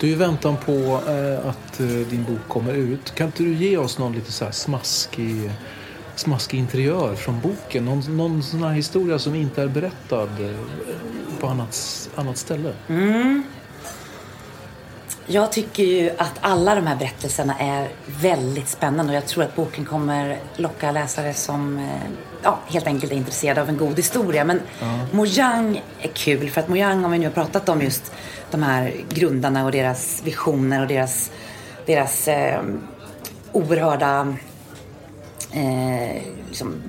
Du, 0.00 0.08
i 0.08 0.14
väntan 0.14 0.56
på 0.56 0.72
eh, 1.08 1.48
att 1.48 1.80
eh, 1.80 1.86
din 1.86 2.24
bok 2.24 2.48
kommer 2.48 2.72
ut, 2.72 3.14
kan 3.14 3.26
inte 3.26 3.42
du 3.42 3.54
ge 3.54 3.76
oss 3.76 3.98
någon 3.98 4.12
lite 4.12 4.32
så 4.32 4.44
här 4.44 4.52
smaskig, 4.52 5.50
smaskig 6.14 6.58
interiör 6.58 7.14
från 7.14 7.40
boken? 7.40 7.84
Någon, 7.84 8.16
någon 8.16 8.42
sån 8.42 8.62
här 8.62 8.72
historia 8.72 9.18
som 9.18 9.34
inte 9.34 9.62
är 9.62 9.68
berättad 9.68 10.28
eh, 10.40 10.56
på 11.40 11.46
annat, 11.46 12.10
annat 12.14 12.36
ställe? 12.36 12.72
Jag 15.26 15.52
tycker 15.52 15.82
ju 15.82 16.10
att 16.18 16.38
alla 16.40 16.74
de 16.74 16.86
här 16.86 16.96
berättelserna 16.96 17.58
är 17.58 17.88
väldigt 18.06 18.68
spännande 18.68 19.12
och 19.12 19.16
jag 19.16 19.26
tror 19.26 19.44
att 19.44 19.56
boken 19.56 19.84
kommer 19.84 20.38
locka 20.56 20.92
läsare 20.92 21.34
som 21.34 21.78
eh, 21.78 22.10
ja, 22.42 22.58
helt 22.66 22.86
enkelt 22.86 23.12
är 23.12 23.16
intresserade 23.16 23.60
av 23.60 23.68
en 23.68 23.76
god 23.76 23.96
historia. 23.96 24.44
Men 24.44 24.60
Mojang 25.12 25.82
är 26.00 26.08
kul 26.08 26.50
för 26.50 26.60
att 26.60 26.68
Mojang, 26.68 27.04
om 27.04 27.10
vi 27.10 27.18
nu 27.18 27.26
har 27.26 27.32
pratat 27.32 27.68
om 27.68 27.82
just 27.82 28.12
de 28.50 28.62
här 28.62 28.94
grundarna 29.08 29.64
och 29.64 29.72
deras 29.72 30.22
visioner 30.24 30.82
och 30.82 30.88
deras, 30.88 31.30
deras 31.86 32.28
eh, 32.28 32.62
oerhörda 33.52 34.36
eh, 35.52 36.22
liksom, 36.48 36.82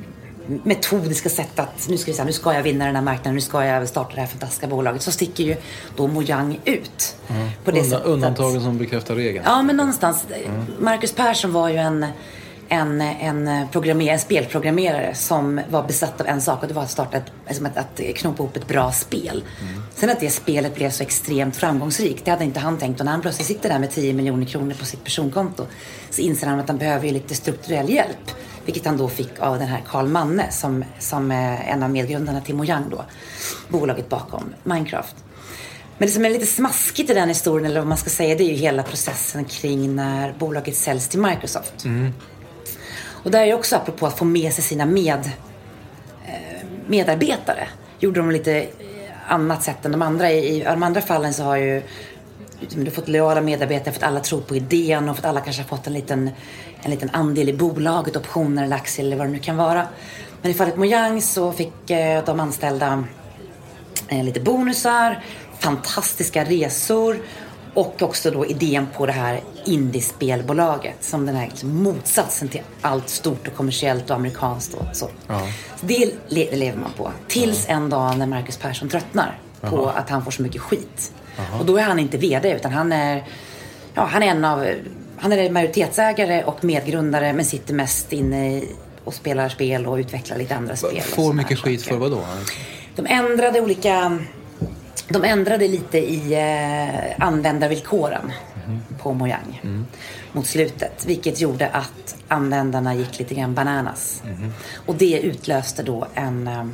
metodiska 0.63 1.29
sätt 1.29 1.59
att 1.59 1.87
nu 1.89 1.97
ska, 1.97 2.11
vi 2.11 2.15
säga, 2.15 2.25
nu 2.25 2.33
ska 2.33 2.53
jag 2.53 2.63
vinna 2.63 2.85
den 2.85 2.95
här 2.95 3.03
marknaden, 3.03 3.35
nu 3.35 3.41
ska 3.41 3.65
jag 3.65 3.89
starta 3.89 4.15
det 4.15 4.21
här 4.21 4.27
fantastiska 4.27 4.67
bolaget. 4.67 5.01
Så 5.01 5.11
sticker 5.11 5.43
ju 5.43 5.55
då 5.95 6.07
Mojang 6.07 6.59
ut. 6.65 7.15
På 7.63 7.71
det 7.71 7.81
Undan, 7.81 8.01
undantagen 8.01 8.61
som 8.61 8.77
bekräftar 8.77 9.15
regeln? 9.15 9.45
Ja, 9.47 9.61
men 9.61 9.77
någonstans. 9.77 10.25
Marcus 10.79 11.11
Persson 11.11 11.53
var 11.53 11.69
ju 11.69 11.77
en, 11.77 12.05
en, 12.69 13.01
en, 13.01 13.67
programmer, 13.71 14.07
en 14.07 14.19
spelprogrammerare 14.19 15.15
som 15.15 15.61
var 15.69 15.83
besatt 15.83 16.21
av 16.21 16.27
en 16.27 16.41
sak 16.41 16.61
och 16.61 16.67
det 16.67 16.73
var 16.73 16.83
att 16.83 16.91
starta 16.91 17.17
ett, 17.17 17.31
alltså 17.47 17.65
att, 17.65 17.77
att 17.77 18.15
knopa 18.15 18.43
ihop 18.43 18.57
ett 18.57 18.67
bra 18.67 18.91
spel. 18.91 19.43
Sen 19.95 20.09
att 20.09 20.19
det 20.19 20.29
spelet 20.29 20.75
blev 20.75 20.89
så 20.89 21.03
extremt 21.03 21.55
framgångsrikt, 21.55 22.25
det 22.25 22.31
hade 22.31 22.43
inte 22.43 22.59
han 22.59 22.77
tänkt. 22.77 22.99
Och 22.99 23.05
när 23.05 23.11
han 23.11 23.21
plötsligt 23.21 23.47
sitter 23.47 23.69
där 23.69 23.79
med 23.79 23.91
10 23.91 24.13
miljoner 24.13 24.45
kronor 24.45 24.75
på 24.79 24.85
sitt 24.85 25.03
personkonto 25.03 25.65
så 26.09 26.21
inser 26.21 26.47
han 26.47 26.59
att 26.59 26.67
han 26.67 26.77
behöver 26.77 27.05
ju 27.05 27.13
lite 27.13 27.35
strukturell 27.35 27.89
hjälp. 27.89 28.31
Vilket 28.65 28.85
han 28.85 28.97
då 28.97 29.09
fick 29.09 29.39
av 29.39 29.59
den 29.59 29.67
här 29.67 29.83
Carl 29.87 30.07
Manne 30.07 30.51
som, 30.51 30.85
som 30.99 31.31
är 31.31 31.63
en 31.63 31.83
av 31.83 31.89
medgrundarna 31.89 32.41
till 32.41 32.55
Mojang 32.55 32.89
då. 32.89 33.05
Bolaget 33.67 34.09
bakom 34.09 34.53
Minecraft. 34.63 35.15
Men 35.97 36.07
det 36.07 36.13
som 36.13 36.25
är 36.25 36.29
lite 36.29 36.45
smaskigt 36.45 37.09
i 37.09 37.13
den 37.13 37.29
historien, 37.29 37.65
eller 37.65 37.79
vad 37.79 37.87
man 37.87 37.97
ska 37.97 38.09
säga, 38.09 38.35
det 38.35 38.43
är 38.43 38.49
ju 38.49 38.55
hela 38.55 38.83
processen 38.83 39.45
kring 39.45 39.95
när 39.95 40.33
bolaget 40.33 40.75
säljs 40.75 41.07
till 41.07 41.19
Microsoft. 41.19 41.85
Och 43.25 43.31
där 43.31 43.45
är 43.45 43.53
också 43.53 43.75
apropå 43.75 44.07
att 44.07 44.17
få 44.17 44.25
med 44.25 44.53
sig 44.53 44.63
sina 44.63 44.85
med, 44.85 45.31
eh, 46.25 46.67
medarbetare. 46.87 47.67
Gjorde 47.99 48.19
de 48.19 48.31
lite 48.31 48.61
eh, 48.61 48.67
annat 49.27 49.63
sätt 49.63 49.85
än 49.85 49.91
de 49.91 50.01
andra. 50.01 50.31
I, 50.31 50.61
I 50.61 50.63
de 50.63 50.83
andra 50.83 51.01
fallen 51.01 51.33
så 51.33 51.43
har 51.43 51.55
ju 51.55 51.81
du 52.59 52.83
har 52.83 52.91
fått 52.91 53.07
lojala 53.07 53.41
medarbetare 53.41 53.93
för 53.93 53.99
att 53.99 54.07
alla 54.07 54.19
tror 54.19 54.41
på 54.41 54.55
idén 54.55 55.09
och 55.09 55.15
för 55.15 55.23
att 55.23 55.29
alla 55.29 55.41
kanske 55.41 55.61
har 55.61 55.67
fått 55.67 55.87
en 55.87 55.93
liten, 55.93 56.29
en 56.81 56.91
liten 56.91 57.09
andel 57.09 57.49
i 57.49 57.53
bolaget, 57.53 58.15
optioner 58.15 58.63
eller 58.63 58.75
aktier 58.75 59.05
eller 59.05 59.17
vad 59.17 59.27
det 59.27 59.31
nu 59.31 59.39
kan 59.39 59.57
vara. 59.57 59.87
Men 60.41 60.51
i 60.51 60.53
fallet 60.53 60.77
Mojang 60.77 61.21
så 61.21 61.51
fick 61.51 61.89
eh, 61.89 62.25
de 62.25 62.39
anställda 62.39 63.03
eh, 64.07 64.23
lite 64.23 64.39
bonusar, 64.39 65.23
fantastiska 65.59 66.43
resor 66.43 67.19
och 67.73 68.01
också 68.01 68.31
då 68.31 68.45
idén 68.45 68.87
på 68.97 69.05
det 69.05 69.11
här 69.11 69.41
indiespelbolaget 69.65 71.03
som 71.03 71.25
den 71.25 71.35
här 71.35 71.47
liksom 71.47 71.83
motsatsen 71.83 72.47
till 72.47 72.61
allt 72.81 73.09
stort 73.09 73.47
och 73.47 73.55
kommersiellt 73.55 74.09
och 74.09 74.15
amerikanskt 74.15 74.73
och 74.73 74.85
så. 74.93 75.09
så 75.27 75.85
det 75.85 76.11
le 76.27 76.55
lever 76.55 76.77
man 76.77 76.91
på. 76.97 77.11
Tills 77.27 77.65
en 77.69 77.89
dag 77.89 78.17
när 78.17 78.27
Marcus 78.27 78.57
Persson 78.57 78.89
tröttnar 78.89 79.39
på 79.61 79.89
att 79.89 80.09
han 80.09 80.23
får 80.23 80.31
så 80.31 80.41
mycket 80.41 80.61
skit. 80.61 81.11
Och 81.59 81.65
då 81.65 81.77
är 81.77 81.83
han 81.83 81.99
inte 81.99 82.17
VD 82.17 82.51
utan 82.51 82.71
han 82.71 82.91
är, 82.91 83.23
ja, 83.93 84.05
han 84.05 84.23
är 84.23 84.27
en 84.27 84.45
av, 84.45 84.67
han 85.17 85.33
är 85.33 85.49
majoritetsägare 85.49 86.43
och 86.43 86.63
medgrundare 86.63 87.33
men 87.33 87.45
sitter 87.45 87.73
mest 87.73 88.13
inne 88.13 88.51
i, 88.51 88.69
och 89.03 89.13
spelar 89.13 89.49
spel 89.49 89.85
och 89.85 89.95
utvecklar 89.95 90.37
lite 90.37 90.55
andra 90.55 90.75
spel. 90.75 91.01
Får 91.01 91.33
mycket 91.33 91.59
skit 91.59 91.81
saker. 91.81 91.93
för 91.93 91.99
vad 91.99 92.11
då? 92.11 92.25
De 92.95 93.05
ändrade 93.05 93.61
olika... 93.61 94.19
De 95.09 95.23
ändrade 95.23 95.67
lite 95.67 95.97
i 95.97 96.33
eh, 96.33 97.25
användarvillkoren 97.25 98.31
på 98.99 99.13
Mojang 99.13 99.85
mot 100.31 100.47
slutet. 100.47 101.05
Vilket 101.05 101.41
gjorde 101.41 101.67
att 101.67 102.15
användarna 102.27 102.95
gick 102.95 103.19
lite 103.19 103.35
grann 103.35 103.53
bananas. 103.53 104.23
Och 104.85 104.95
det 104.95 105.19
utlöste 105.19 105.83
då 105.83 106.07
en, 106.13 106.47
eh, 106.47 106.65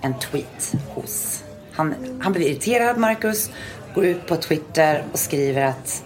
en 0.00 0.18
tweet 0.18 0.74
hos... 0.94 1.42
Han, 1.76 1.94
han 2.22 2.32
blev 2.32 2.48
irriterad, 2.48 2.98
Marcus. 2.98 3.50
Går 3.94 4.04
ut 4.04 4.26
på 4.26 4.36
Twitter 4.36 5.04
och 5.12 5.18
skriver 5.18 5.64
att 5.64 6.02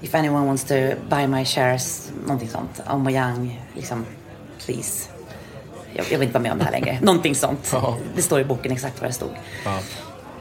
If 0.00 0.14
anyone 0.14 0.46
wants 0.46 0.64
to 0.64 0.74
buy 1.10 1.26
my 1.26 1.44
shares, 1.44 2.12
någonting 2.26 2.48
sånt. 2.48 2.80
Om 2.86 3.02
Mojang, 3.02 3.66
liksom, 3.74 4.06
please. 4.66 5.08
Jag, 5.94 6.06
jag 6.10 6.18
vill 6.18 6.28
inte 6.28 6.38
vara 6.38 6.42
med 6.42 6.52
om 6.52 6.58
det 6.58 6.64
här 6.64 6.72
längre. 6.72 6.98
Någonting 7.02 7.34
sånt. 7.34 7.70
Ja. 7.72 7.96
Det 8.14 8.22
står 8.22 8.40
i 8.40 8.44
boken 8.44 8.72
exakt 8.72 9.00
vad 9.00 9.10
det 9.10 9.14
stod. 9.14 9.30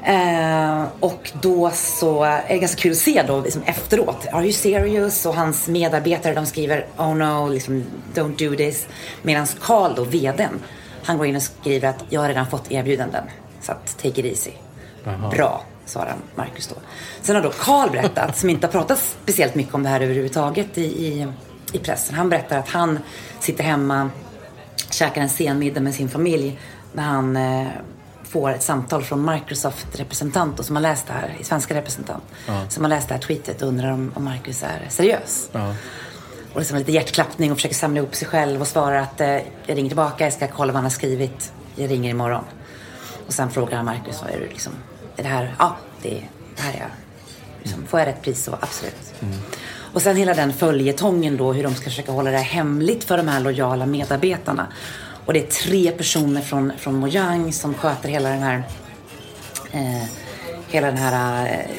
Eh, 0.04 0.84
och 1.00 1.32
då 1.42 1.72
så 1.74 2.24
är 2.24 2.44
det 2.48 2.58
ganska 2.58 2.82
kul 2.82 2.92
att 2.92 2.98
se 2.98 3.24
då 3.28 3.42
liksom 3.42 3.62
efteråt. 3.66 4.28
Are 4.32 4.44
you 4.44 4.54
serious? 4.54 5.26
Och 5.26 5.36
hans 5.36 5.68
medarbetare 5.68 6.34
de 6.34 6.46
skriver 6.46 6.86
Oh 6.98 7.16
no, 7.16 7.50
liksom, 7.50 7.84
don't 8.14 8.50
do 8.50 8.56
this. 8.56 8.88
Medan 9.22 9.48
Carl 9.62 9.96
då, 9.96 10.04
vdn, 10.04 10.60
han 11.04 11.18
går 11.18 11.28
in 11.28 11.36
och 11.36 11.42
skriver 11.42 11.90
att 11.90 12.04
jag 12.10 12.22
har 12.22 12.28
redan 12.28 12.48
fått 12.48 12.72
erbjudanden. 12.72 13.24
Så 13.62 13.72
att 13.72 13.98
take 13.98 14.20
it 14.22 14.26
easy. 14.26 14.52
Bra, 15.32 15.64
svarar 15.86 16.16
Marcus 16.36 16.68
då. 16.68 16.76
Sen 17.22 17.36
har 17.36 17.44
då 17.44 17.52
Carl 17.52 17.92
berättat, 17.92 18.38
som 18.38 18.50
inte 18.50 18.68
har 18.68 18.72
pratat 18.72 19.16
speciellt 19.24 19.56
mycket 19.56 19.74
om 19.74 19.84
det 19.84 19.90
här 19.90 20.02
överhuvudtaget 20.02 20.78
i, 20.78 20.82
i, 20.82 21.28
i 21.74 21.80
pressen. 21.80 22.16
Han 22.16 22.30
berättar 22.30 22.58
att 22.58 22.70
han 22.70 23.00
sitter 23.40 23.64
hemma 23.64 24.10
käkar 24.90 25.22
en 25.22 25.30
sen 25.30 25.60
middag 25.60 25.82
med 25.82 25.96
sin 25.96 26.10
familj 26.10 26.60
när 26.94 27.04
han 27.04 27.38
eh, 27.38 27.68
får 28.24 28.50
ett 28.50 28.64
samtal 28.64 29.04
från 29.04 29.32
Microsoft 29.32 30.00
representant 30.00 30.60
och 30.60 30.66
som 30.66 30.76
har 30.76 30.84
läst 30.84 31.08
det 31.08 31.14
här, 31.14 31.38
svenska 31.42 31.74
representant, 31.74 32.24
som 32.70 32.84
har 32.84 32.90
läst 32.90 33.08
det 33.08 33.14
här 33.14 33.22
tweetet 33.22 33.62
och 33.62 33.68
undrar 33.68 33.92
om, 33.92 34.12
om 34.16 34.24
Marcus 34.24 34.64
är 34.64 34.90
seriös. 34.90 35.50
Och 36.54 36.60
liksom 36.60 36.78
lite 36.78 36.92
hjärtklappning 36.92 37.52
och 37.52 37.58
försöker 37.58 37.76
samla 37.76 37.98
ihop 37.98 38.16
sig 38.16 38.28
själv 38.28 38.62
och 38.62 38.68
svarar 38.68 38.98
att 38.98 39.22
eh, 39.22 39.28
jag 39.66 39.78
ringer 39.78 39.90
tillbaka, 39.90 40.24
jag 40.24 40.34
ska 40.34 40.48
kolla 40.48 40.74
vad 40.74 40.76
han 40.76 40.86
har 40.86 40.90
skrivit, 40.90 41.52
jag 41.76 41.92
ringer 41.92 42.10
imorgon. 42.10 42.44
Och 43.28 43.34
sen 43.34 43.50
frågar 43.50 43.78
han 43.78 43.86
Marcus, 43.86 44.22
vad 44.22 44.32
är 44.32 44.40
det 44.40 44.48
liksom, 44.48 44.74
det 45.24 45.28
här, 45.28 45.56
ja, 45.60 45.76
det, 46.02 46.24
det 46.56 46.62
här 46.62 46.74
är 46.74 46.80
jag. 46.80 46.90
Liksom, 47.64 47.86
får 47.86 48.00
jag 48.00 48.08
rätt 48.08 48.22
pris 48.22 48.44
så 48.44 48.54
absolut. 48.62 49.14
Och 49.94 50.02
sen 50.02 50.16
hela 50.16 50.34
den 50.34 50.54
följetongen 50.54 51.38
då, 51.38 51.54
hur 51.54 51.64
de 51.64 51.76
ska 51.76 51.84
försöka 51.84 52.12
hålla 52.12 52.32
det 52.32 52.38
här 52.38 52.44
hemligt 52.44 53.04
för 53.04 53.18
de 53.18 53.28
här 53.28 53.40
lojala 53.40 53.86
medarbetarna. 53.86 54.68
Och 55.26 55.34
det 55.34 55.40
är 55.40 55.48
tre 55.48 55.92
personer 55.92 56.42
från, 56.42 56.72
från 56.78 56.96
Mojang 56.96 57.54
som 57.54 57.74
sköter 57.74 58.10
hela 58.10 58.30
den 58.30 58.44
här, 58.44 58.64
eh, 59.72 60.04
hela 60.68 60.88
den 60.88 60.98
här 60.98 61.46
eh, 61.46 61.76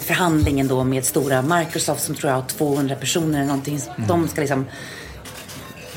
förhandlingen 0.00 0.68
då 0.68 0.84
med 0.84 1.04
stora 1.04 1.42
Microsoft 1.42 2.02
som 2.02 2.14
tror 2.14 2.30
jag 2.30 2.40
har 2.40 2.48
200 2.48 2.94
personer 2.94 3.38
eller 3.38 3.48
någonting. 3.48 3.80
De 4.08 4.28
ska 4.28 4.40
liksom 4.40 4.66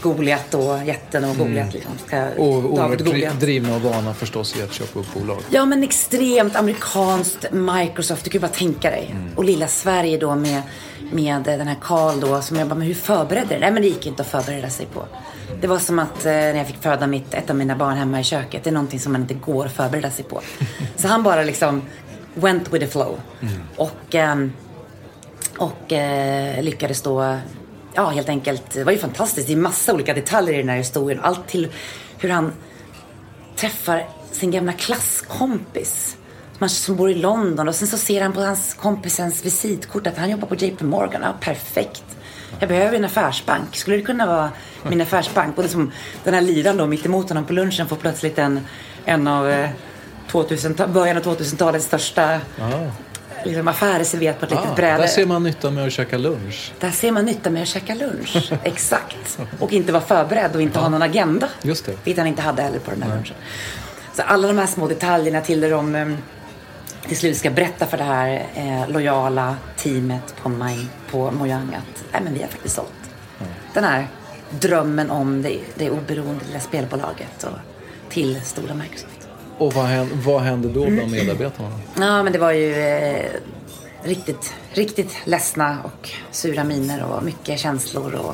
Goliat 0.03 0.53
och 0.53 0.83
jätten 0.85 1.23
och 1.25 1.37
Goliat 1.37 1.73
liksom 1.73 1.91
ska... 2.07 2.25
Och 2.37 2.47
oerhört 2.47 2.77
David 2.77 2.99
dri- 3.01 3.11
Goliat. 3.11 3.39
drivna 3.39 3.75
och 3.75 3.81
vana 3.81 4.13
förstås 4.13 4.55
i 4.57 4.61
att 4.63 4.73
köpa 4.73 4.99
upp 4.99 5.13
bolag. 5.13 5.37
Ja, 5.49 5.65
men 5.65 5.83
extremt 5.83 6.55
amerikanskt 6.55 7.45
Microsoft. 7.51 8.23
Du 8.23 8.29
kan 8.29 8.39
ju 8.39 8.41
bara 8.41 8.51
tänka 8.57 8.89
dig. 8.89 9.15
Och 9.35 9.43
lilla 9.43 9.67
Sverige 9.67 10.17
då 10.17 10.35
med, 10.35 10.61
med 11.11 11.43
den 11.43 11.67
här 11.67 11.77
Karl 11.81 12.19
då. 12.19 12.41
Som 12.41 12.57
jag 12.57 12.67
bara, 12.67 12.75
men 12.75 12.87
hur 12.87 12.93
förberedde 12.93 13.55
du 13.55 13.59
Nej, 13.59 13.71
men 13.71 13.81
det 13.81 13.87
gick 13.87 14.05
inte 14.07 14.21
att 14.21 14.27
förbereda 14.29 14.69
sig 14.69 14.85
på. 14.85 15.05
Det 15.61 15.67
var 15.67 15.79
som 15.79 15.99
att 15.99 16.25
eh, 16.25 16.31
när 16.31 16.55
jag 16.57 16.67
fick 16.67 16.81
föda 16.81 17.07
mitt, 17.07 17.33
ett 17.33 17.49
av 17.49 17.55
mina 17.55 17.75
barn 17.75 17.97
hemma 17.97 18.19
i 18.19 18.23
köket. 18.23 18.63
Det 18.63 18.69
är 18.69 18.73
någonting 18.73 18.99
som 18.99 19.11
man 19.11 19.21
inte 19.21 19.33
går 19.33 19.65
att 19.65 19.73
förbereda 19.73 20.09
sig 20.11 20.25
på. 20.25 20.41
Så 20.95 21.07
han 21.07 21.23
bara 21.23 21.43
liksom 21.43 21.81
went 22.35 22.73
with 22.73 22.85
the 22.85 22.91
flow. 22.91 23.19
Och, 23.75 24.15
ehm, 24.15 24.53
och 25.57 25.93
eh, 25.93 26.63
lyckades 26.63 27.01
då, 27.01 27.37
ja 27.95 28.10
helt 28.10 28.29
enkelt, 28.29 28.71
det 28.73 28.84
var 28.84 28.91
ju 28.91 28.97
fantastiskt. 28.97 29.47
Det 29.47 29.53
är 29.53 29.58
massa 29.58 29.93
olika 29.93 30.13
detaljer 30.13 30.53
i 30.53 30.58
den 30.58 30.69
här 30.69 30.77
historien. 30.77 31.19
Allt 31.23 31.47
till 31.47 31.67
hur 32.17 32.29
han 32.29 32.53
träffar 33.56 34.08
sin 34.32 34.51
gamla 34.51 34.73
klasskompis 34.73 36.17
som, 36.67 36.95
bor 36.95 37.10
i 37.10 37.13
London 37.13 37.67
och 37.67 37.75
sen 37.75 37.88
så 37.88 37.97
ser 37.97 38.21
han 38.21 38.34
på 38.34 38.41
hans 38.41 38.73
kompisens 38.73 39.45
visitkort 39.45 40.08
att 40.08 40.17
han 40.17 40.29
jobbar 40.29 40.47
på 40.47 40.56
JP 40.56 40.86
Morgan. 40.86 41.21
Ja, 41.21 41.34
perfekt. 41.39 42.03
Jag 42.60 42.69
behöver 42.69 42.97
en 42.97 43.06
affärsbank. 43.06 43.75
Skulle 43.75 43.97
det 43.97 44.03
kunna 44.03 44.25
vara 44.25 44.51
min 44.89 45.01
affärsbank? 45.01 45.58
Och 45.58 45.63
liksom, 45.63 45.91
den 46.23 46.34
här 46.34 46.41
liran 46.41 46.77
då 46.77 46.88
mitt 46.88 47.06
emot 47.06 47.29
honom 47.29 47.45
på 47.45 47.53
lunchen 47.53 47.88
får 47.88 47.95
plötsligt 47.95 48.38
en, 48.38 48.60
en 49.06 49.27
av 49.27 49.49
eh, 49.49 49.69
2000, 50.32 50.75
början 50.93 51.17
av 51.17 51.23
2000-talets 51.23 51.86
största 51.86 52.39
liksom, 53.45 53.67
affärer 53.67 54.03
serverat 54.03 54.39
på 54.39 54.45
ett 54.45 54.51
litet 54.51 54.65
Ah, 54.71 54.75
bräde. 54.75 54.97
där 54.97 55.08
ser 55.08 55.25
man 55.25 55.43
nyttan 55.43 55.73
med 55.73 55.86
att 55.88 55.93
käka 55.93 56.17
lunch. 56.17 56.71
Där 56.79 56.91
ser 56.91 57.12
man 57.12 57.25
nytta 57.25 57.49
med 57.49 57.62
att 57.62 57.67
käka 57.67 57.95
lunch. 57.95 58.51
Exakt. 58.63 59.39
Och 59.60 59.73
inte 59.73 59.91
vara 59.91 60.03
förberedd 60.03 60.56
och 60.56 60.62
inte 60.62 60.79
ha 60.79 60.89
någon 60.89 61.01
agenda. 61.01 61.49
Just 61.62 61.86
det. 61.86 61.91
Vilket 62.03 62.17
han 62.17 62.27
inte 62.27 62.41
hade 62.41 62.62
heller 62.62 62.79
på 62.79 62.91
den 62.91 63.01
här 63.03 63.10
lunchen. 63.15 63.36
Så 64.15 64.21
alla 64.21 64.47
de 64.47 64.58
här 64.58 64.67
små 64.67 64.88
detaljerna 64.88 65.41
till 65.41 65.62
där 65.62 65.69
de 65.71 65.95
eh, 65.95 66.08
till 67.08 67.17
slut 67.17 67.38
ska 67.38 67.49
berätta 67.49 67.86
för 67.86 67.97
det 67.97 68.03
här 68.03 68.45
eh, 68.56 68.89
lojala 68.89 69.56
teamet 69.77 70.36
på, 70.41 70.49
Mine, 70.49 70.88
på 71.12 71.32
Mojang 71.32 71.75
att 71.75 72.03
nej, 72.12 72.21
men 72.23 72.34
vi 72.34 72.41
har 72.41 72.47
faktiskt 72.47 72.75
sålt. 72.75 72.89
Den 73.73 73.84
här 73.84 74.08
drömmen 74.49 75.10
om 75.10 75.41
det, 75.41 75.60
det 75.75 75.89
oberoende 75.89 76.45
lilla 76.47 76.60
spelbolaget 76.60 77.43
och 77.43 77.58
till 78.10 78.41
stora 78.43 78.73
Microsoft. 78.73 79.22
Och 79.57 79.73
vad 79.73 79.85
händer, 79.85 80.15
vad 80.15 80.41
händer 80.41 80.69
då 80.69 80.89
bland 80.89 81.11
medarbetarna? 81.11 81.69
Ja, 81.95 82.23
men 82.23 82.33
det 82.33 82.39
var 82.39 82.51
ju 82.51 82.73
eh, 82.73 83.31
riktigt, 84.03 84.53
riktigt 84.73 85.15
ledsna 85.23 85.77
och 85.83 86.09
sura 86.31 86.63
miner 86.63 87.03
och 87.03 87.23
mycket 87.23 87.59
känslor 87.59 88.13
och 88.15 88.33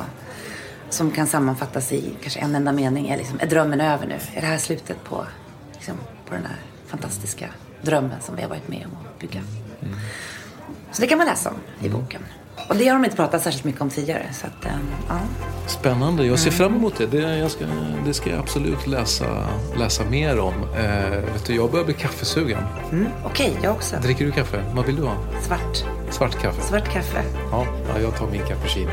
som 0.88 1.10
kan 1.10 1.26
sammanfattas 1.26 1.92
i 1.92 2.04
kanske 2.22 2.40
en 2.40 2.54
enda 2.54 2.72
mening. 2.72 3.08
Är, 3.08 3.16
liksom, 3.16 3.40
är 3.40 3.46
drömmen 3.46 3.80
över 3.80 4.06
nu? 4.06 4.18
Är 4.34 4.40
det 4.40 4.46
här 4.46 4.58
slutet 4.58 5.04
på, 5.04 5.24
liksom, 5.72 5.94
på 6.28 6.34
den 6.34 6.42
här 6.42 6.56
fantastiska 6.86 7.46
drömmen 7.82 8.20
som 8.20 8.36
vi 8.36 8.42
har 8.42 8.48
varit 8.48 8.68
med 8.68 8.86
om 8.86 9.06
att 9.06 9.18
bygga? 9.18 9.40
Så 10.92 11.02
det 11.02 11.08
kan 11.08 11.18
man 11.18 11.26
läsa 11.26 11.50
om 11.50 11.86
i 11.86 11.88
boken. 11.88 12.22
Och 12.70 12.76
det 12.76 12.88
har 12.88 12.94
de 12.94 13.04
inte 13.04 13.16
pratat 13.16 13.42
särskilt 13.42 13.64
mycket 13.64 13.80
om 13.80 13.90
tidigare. 13.90 14.26
Så 14.32 14.46
att, 14.46 14.64
eh, 14.64 14.70
ja. 15.08 15.18
Spännande. 15.66 16.26
Jag 16.26 16.38
ser 16.38 16.50
fram 16.50 16.74
emot 16.74 16.94
det. 16.98 17.06
Det, 17.06 17.38
jag 17.38 17.50
ska, 17.50 17.64
det 18.06 18.14
ska 18.14 18.30
jag 18.30 18.38
absolut 18.38 18.86
läsa, 18.86 19.46
läsa 19.78 20.04
mer 20.10 20.40
om. 20.40 20.54
Eh, 20.78 21.10
vet 21.32 21.46
du, 21.46 21.54
jag 21.54 21.70
börjar 21.70 21.84
bli 21.84 21.94
kaffesugen. 21.94 22.62
mm, 22.92 23.06
Okej, 23.24 23.56
jag 23.62 23.72
också. 23.72 23.96
Dricker 24.02 24.24
du 24.24 24.32
kaffe? 24.32 24.64
Vad 24.74 24.86
vill 24.86 24.96
du 24.96 25.02
ha? 25.02 25.14
Svart. 25.42 25.84
Svart 26.10 26.42
kaffe? 26.42 26.62
Svart 26.62 26.92
kaffe. 26.92 27.22
Ja, 27.50 27.66
ja 27.94 28.00
jag 28.00 28.16
tar 28.16 28.26
min 28.26 28.42
cappuccino. 28.42 28.90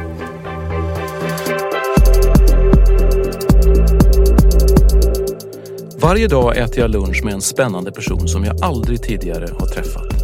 Varje 6.01 6.27
dag 6.27 6.57
äter 6.57 6.79
jag 6.79 6.91
lunch 6.91 7.21
med 7.23 7.33
en 7.33 7.41
spännande 7.41 7.91
person 7.91 8.27
som 8.27 8.45
jag 8.45 8.63
aldrig 8.63 9.01
tidigare 9.01 9.47
har 9.59 9.67
träffat. 9.67 10.16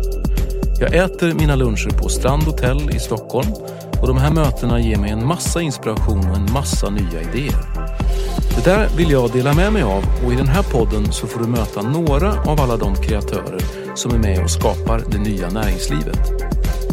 Jag 0.80 0.96
äter 0.96 1.34
mina 1.34 1.56
luncher 1.56 1.90
på 1.90 2.10
Strand 2.10 2.44
Hotel 2.44 2.90
i 2.96 3.00
Stockholm 3.00 3.52
och 4.02 4.08
de 4.08 4.18
här 4.18 4.32
mötena 4.32 4.80
ger 4.80 4.98
mig 4.98 5.12
en 5.12 5.28
massa 5.28 5.62
inspiration 5.62 6.30
och 6.30 6.36
en 6.36 6.54
massa 6.54 6.90
nya 6.90 7.22
idéer. 7.22 7.66
Det 8.56 8.66
där 8.66 8.88
vill 8.98 9.12
jag 9.12 9.32
dela 9.32 9.54
med 9.54 9.74
mig 9.74 9.84
av 9.84 10.04
och 10.26 10.34
i 10.34 10.36
den 10.36 10.48
här 10.48 10.64
podden 10.64 11.12
så 11.12 11.28
får 11.28 11.40
du 11.40 11.48
möta 11.48 11.82
några 11.82 12.42
av 12.42 12.62
alla 12.62 12.78
de 12.78 12.96
kreatörer 12.96 13.62
som 13.96 14.12
är 14.14 14.18
med 14.18 14.44
och 14.44 14.52
skapar 14.52 15.04
det 15.12 15.18
nya 15.18 15.50
näringslivet. 15.50 16.20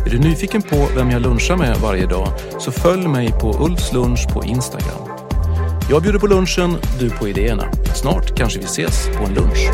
Är 0.06 0.10
du 0.10 0.18
nyfiken 0.18 0.62
på 0.62 0.86
vem 0.96 1.10
jag 1.10 1.22
lunchar 1.22 1.56
med 1.56 1.76
varje 1.76 2.06
dag 2.06 2.28
så 2.58 2.72
följ 2.72 3.08
mig 3.08 3.32
på 3.40 3.64
Ulfs 3.64 3.92
lunch 3.92 4.34
på 4.34 4.44
Instagram. 4.44 5.08
Jag 5.90 6.02
bjuder 6.02 6.18
på 6.18 6.26
lunchen, 6.26 6.76
du 6.98 7.10
på 7.10 7.28
idéerna. 7.28 7.64
Snart 7.94 8.36
kanske 8.36 8.58
vi 8.58 8.64
ses 8.64 9.08
på 9.16 9.24
en 9.24 9.34
lunch. 9.34 9.70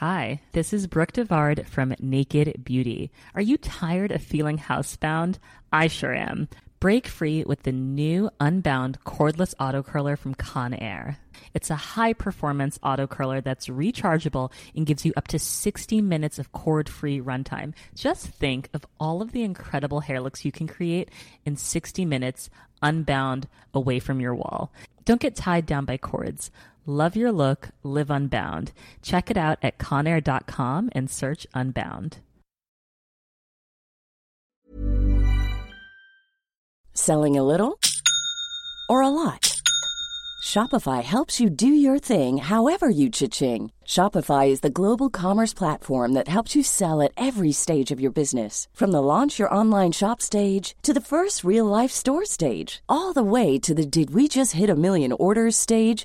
Hi, 0.00 0.40
this 0.52 0.72
is 0.72 0.86
Brooke 0.86 1.12
Devard 1.12 1.66
from 1.66 1.94
Naked 2.00 2.64
Beauty. 2.64 3.10
Are 3.34 3.42
you 3.42 3.58
tired 3.58 4.12
of 4.12 4.22
feeling 4.22 4.56
housebound? 4.56 5.36
I 5.70 5.88
sure 5.88 6.14
am. 6.14 6.48
Break 6.80 7.06
free 7.06 7.44
with 7.44 7.64
the 7.64 7.72
new 7.72 8.30
Unbound 8.40 9.04
cordless 9.04 9.52
auto 9.60 9.82
curler 9.82 10.16
from 10.16 10.34
Conair. 10.34 11.16
It's 11.52 11.68
a 11.68 11.76
high 11.76 12.14
performance 12.14 12.78
auto 12.82 13.06
curler 13.06 13.42
that's 13.42 13.66
rechargeable 13.66 14.50
and 14.74 14.86
gives 14.86 15.04
you 15.04 15.12
up 15.18 15.28
to 15.28 15.38
60 15.38 16.00
minutes 16.00 16.38
of 16.38 16.50
cord 16.52 16.88
free 16.88 17.20
runtime. 17.20 17.74
Just 17.94 18.26
think 18.26 18.70
of 18.72 18.86
all 18.98 19.20
of 19.20 19.32
the 19.32 19.42
incredible 19.42 20.00
hair 20.00 20.22
looks 20.22 20.46
you 20.46 20.50
can 20.50 20.66
create 20.66 21.10
in 21.44 21.56
60 21.56 22.06
minutes 22.06 22.48
unbound 22.80 23.48
away 23.74 23.98
from 23.98 24.18
your 24.18 24.34
wall. 24.34 24.72
Don't 25.04 25.20
get 25.20 25.36
tied 25.36 25.66
down 25.66 25.84
by 25.84 25.96
cords. 25.96 26.50
Love 26.90 27.14
your 27.14 27.30
look, 27.30 27.68
live 27.84 28.10
unbound. 28.10 28.72
Check 29.00 29.30
it 29.30 29.36
out 29.36 29.60
at 29.62 29.78
conair.com 29.78 30.90
and 30.90 31.08
search 31.08 31.46
Unbound. 31.54 32.18
Selling 36.92 37.38
a 37.38 37.44
little 37.44 37.78
or 38.88 39.02
a 39.02 39.08
lot? 39.08 39.56
Shopify 40.42 41.04
helps 41.04 41.38
you 41.38 41.48
do 41.48 41.68
your 41.68 42.00
thing 42.00 42.38
however 42.38 42.90
you 42.90 43.08
cha-ching. 43.08 43.70
Shopify 43.84 44.48
is 44.48 44.60
the 44.60 44.68
global 44.80 45.08
commerce 45.08 45.54
platform 45.54 46.14
that 46.14 46.26
helps 46.26 46.56
you 46.56 46.62
sell 46.64 47.00
at 47.00 47.12
every 47.16 47.52
stage 47.52 47.92
of 47.92 48.00
your 48.00 48.10
business. 48.10 48.66
From 48.72 48.90
the 48.90 49.00
launch 49.02 49.38
your 49.38 49.54
online 49.54 49.92
shop 49.92 50.20
stage 50.20 50.74
to 50.82 50.92
the 50.92 51.00
first 51.00 51.44
real 51.44 51.66
life 51.66 51.92
store 51.92 52.24
stage, 52.24 52.82
all 52.88 53.12
the 53.12 53.22
way 53.22 53.60
to 53.60 53.74
the 53.74 53.86
did 53.86 54.12
we 54.12 54.26
just 54.26 54.54
hit 54.54 54.68
a 54.68 54.74
million 54.74 55.12
orders 55.12 55.54
stage. 55.54 56.04